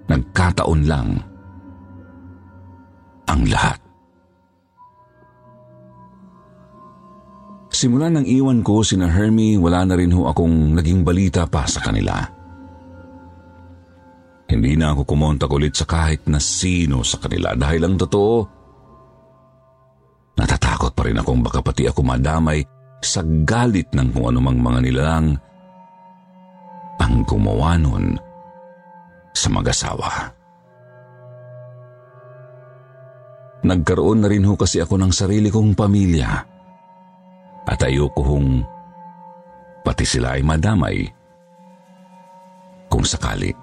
nagkataon 0.09 0.81
lang 0.87 1.19
ang 3.29 3.41
lahat. 3.47 3.79
Simula 7.71 8.11
nang 8.11 8.27
iwan 8.27 8.61
ko 8.61 8.83
sina 8.83 9.07
Hermie, 9.07 9.55
wala 9.55 9.87
na 9.87 9.95
rin 9.95 10.11
ho 10.11 10.27
akong 10.27 10.75
naging 10.75 11.07
balita 11.07 11.47
pa 11.47 11.63
sa 11.63 11.79
kanila. 11.79 12.19
Hindi 14.51 14.75
na 14.75 14.91
ako 14.91 15.07
kumontak 15.07 15.47
ulit 15.47 15.79
sa 15.79 15.87
kahit 15.87 16.27
na 16.27 16.35
sino 16.37 17.07
sa 17.07 17.23
kanila 17.23 17.55
dahil 17.55 17.87
ang 17.87 17.95
totoo, 17.95 18.60
Natatakot 20.41 20.97
pa 20.97 21.05
rin 21.05 21.21
akong 21.21 21.45
baka 21.45 21.61
pati 21.61 21.85
ako 21.85 22.01
madamay 22.01 22.65
sa 22.97 23.21
galit 23.45 23.93
ng 23.93 24.09
kung 24.09 24.33
anumang 24.33 24.57
mga 24.57 24.79
nilalang 24.81 25.37
ang 26.97 27.15
gumawa 27.29 27.77
nun 27.77 28.17
sa 29.37 29.53
mag-asawa. 29.53 30.09
Nagkaroon 33.61 34.25
na 34.25 34.27
rin 34.33 34.41
ho 34.49 34.57
kasi 34.57 34.81
ako 34.81 34.97
ng 34.97 35.13
sarili 35.13 35.53
kong 35.53 35.77
pamilya 35.77 36.29
at 37.69 37.79
ayoko 37.85 38.21
hong 38.25 38.65
pati 39.85 40.05
sila 40.09 40.33
ay 40.33 40.41
madamay 40.41 41.05
kung 42.89 43.05
sakali. 43.05 43.53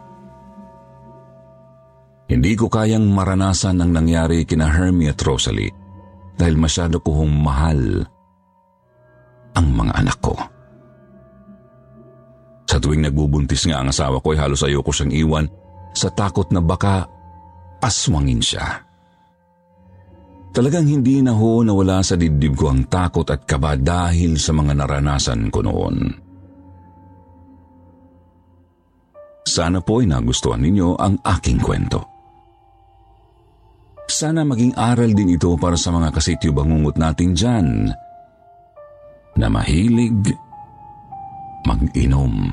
Hindi 2.31 2.53
ko 2.55 2.71
kayang 2.71 3.11
maranasan 3.11 3.83
ang 3.83 3.91
nangyari 3.91 4.47
kina 4.47 4.71
Hermie 4.71 5.11
at 5.11 5.19
Rosalie 5.27 5.78
dahil 6.39 6.55
masyado 6.55 7.03
ko 7.03 7.21
hong 7.21 7.35
mahal 7.35 8.07
ang 9.59 9.67
mga 9.75 9.93
anak 9.99 10.19
ko. 10.23 10.39
Sa 12.69 12.79
tuwing 12.79 13.03
nagbubuntis 13.03 13.67
nga 13.67 13.83
ang 13.83 13.91
asawa 13.91 14.23
ko 14.23 14.33
ay 14.33 14.39
halos 14.39 14.63
ayoko 14.63 14.95
siyang 14.95 15.13
iwan 15.13 15.47
sa 15.97 16.15
takot 16.15 16.47
na 16.55 16.63
baka 16.63 17.03
aswangin 17.83 18.39
siya. 18.39 18.87
Talagang 20.55 20.87
hindi 20.87 21.21
na 21.21 21.35
ho 21.35 21.61
nawala 21.67 22.01
sa 22.07 22.15
dibdib 22.15 22.55
ko 22.55 22.71
ang 22.71 22.87
takot 22.87 23.27
at 23.29 23.45
kaba 23.45 23.75
dahil 23.75 24.39
sa 24.39 24.55
mga 24.55 24.79
naranasan 24.79 25.51
ko 25.51 25.61
noon. 25.65 25.97
Sana 29.49 29.81
po 29.81 30.05
ay 30.05 30.07
nagustuhan 30.13 30.61
ninyo 30.61 30.99
ang 31.01 31.19
aking 31.25 31.59
kwento. 31.59 32.18
Sana 34.09 34.41
maging 34.41 34.73
aral 34.73 35.13
din 35.13 35.37
ito 35.37 35.53
para 35.61 35.77
sa 35.77 35.93
mga 35.93 36.09
kasityo 36.17 36.57
bangungot 36.57 36.97
natin 36.97 37.37
dyan 37.37 37.93
na 39.37 39.47
mahilig 39.53 40.33
mag-inom. 41.69 42.49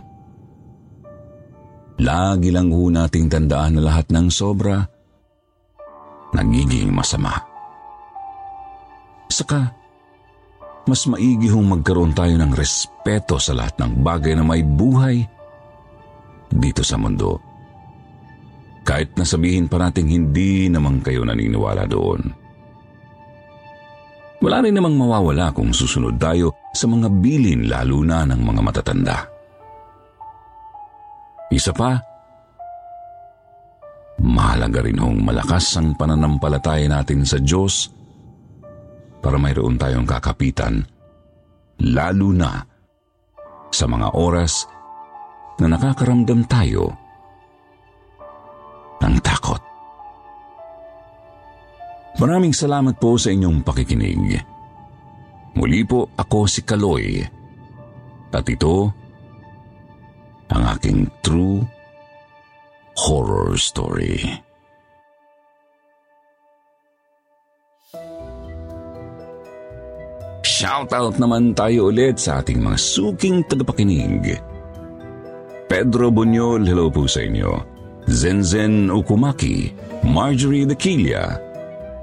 Lagi 1.96 2.52
lang 2.52 2.76
ho 2.76 2.91
nating 2.91 3.32
tandaan 3.32 3.80
na 3.80 3.88
lahat 3.88 4.12
ng 4.12 4.28
sobra 4.28 4.84
nagiging 6.36 6.91
masama. 6.91 7.32
Saka, 9.32 9.72
mas 10.86 11.08
maigi 11.08 11.48
hong 11.48 11.72
magkaroon 11.72 12.12
tayo 12.12 12.36
ng 12.36 12.52
respeto 12.52 13.39
sa 13.39 13.56
lahat 13.56 13.80
ng 13.80 14.04
bagay 14.04 14.36
na 14.36 14.44
may 14.44 14.60
buhay 14.62 15.24
dito 16.52 16.84
sa 16.84 17.00
mundo. 17.00 17.55
Kahit 18.86 19.17
nasabihin 19.17 19.65
pa 19.65 19.82
natin 19.82 20.06
hindi 20.06 20.69
naman 20.69 21.02
kayo 21.02 21.26
naniniwala 21.26 21.89
doon. 21.89 22.21
Wala 24.45 24.62
rin 24.62 24.78
namang 24.78 24.93
mawawala 24.93 25.50
kung 25.58 25.74
susunod 25.74 26.21
tayo 26.21 26.54
sa 26.69 26.86
mga 26.86 27.10
bilin 27.17 27.65
lalo 27.65 28.06
na 28.06 28.30
ng 28.30 28.41
mga 28.45 28.62
matatanda. 28.62 29.19
Isa 31.50 31.74
pa, 31.74 31.98
mahalaga 34.21 34.86
rin 34.86 35.02
hong 35.02 35.26
malakas 35.26 35.82
ang 35.82 35.98
pananampalataya 35.98 36.86
natin 36.86 37.26
sa 37.26 37.41
Diyos 37.41 37.89
para 39.17 39.41
mayroon 39.41 39.82
tayong 39.82 40.06
kakapitan, 40.06 40.86
lalo 41.82 42.30
na 42.30 42.62
sa 43.74 43.89
mga 43.89 44.13
oras 44.13 44.69
na 45.58 45.74
nakakaramdam 45.74 46.45
tayo 46.45 47.05
Maraming 52.15 52.56
salamat 52.56 52.95
po 52.95 53.19
sa 53.19 53.28
inyong 53.32 53.60
pakikinig. 53.60 54.39
Muli 55.56 55.84
po 55.84 56.08
ako 56.15 56.47
si 56.47 56.63
Kaloy 56.63 57.23
at 58.36 58.43
ito 58.51 58.91
ang 60.51 60.63
aking 60.75 61.08
true 61.23 61.63
horror 62.99 63.56
story. 63.60 64.19
Shoutout 70.45 71.19
naman 71.19 71.51
tayo 71.51 71.91
ulit 71.91 72.15
sa 72.15 72.39
ating 72.39 72.63
mga 72.63 72.80
suking 72.80 73.43
tagapakinig. 73.43 74.39
Pedro 75.67 76.08
Bunyol, 76.15 76.63
hello 76.63 76.88
po 76.88 77.12
sa 77.12 77.28
inyo. 77.28 77.60
Zenzen 78.08 78.88
Ukumaki, 78.88 79.73
Marjorie 80.06 80.63
Dequilia, 80.63 81.36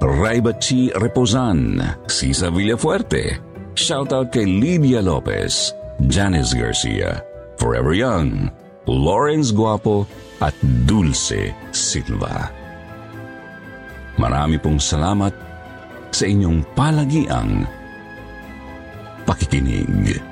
Raibachi 0.02 0.90
Reposan, 0.98 1.78
Cisa 2.10 2.50
Villafuerte, 2.50 3.38
shoutout 3.78 4.34
kay 4.34 4.42
Lydia 4.42 4.98
Lopez, 4.98 5.70
Janice 6.10 6.58
Garcia, 6.58 7.22
Forever 7.54 7.94
Young, 7.94 8.50
Lawrence 8.90 9.54
Guapo 9.54 10.02
at 10.42 10.58
Dulce 10.90 11.54
Silva. 11.70 12.50
Marami 14.18 14.58
pong 14.58 14.82
salamat 14.82 15.30
sa 16.10 16.26
inyong 16.26 16.66
palagiang 16.74 17.62
pakikinig. 19.22 20.31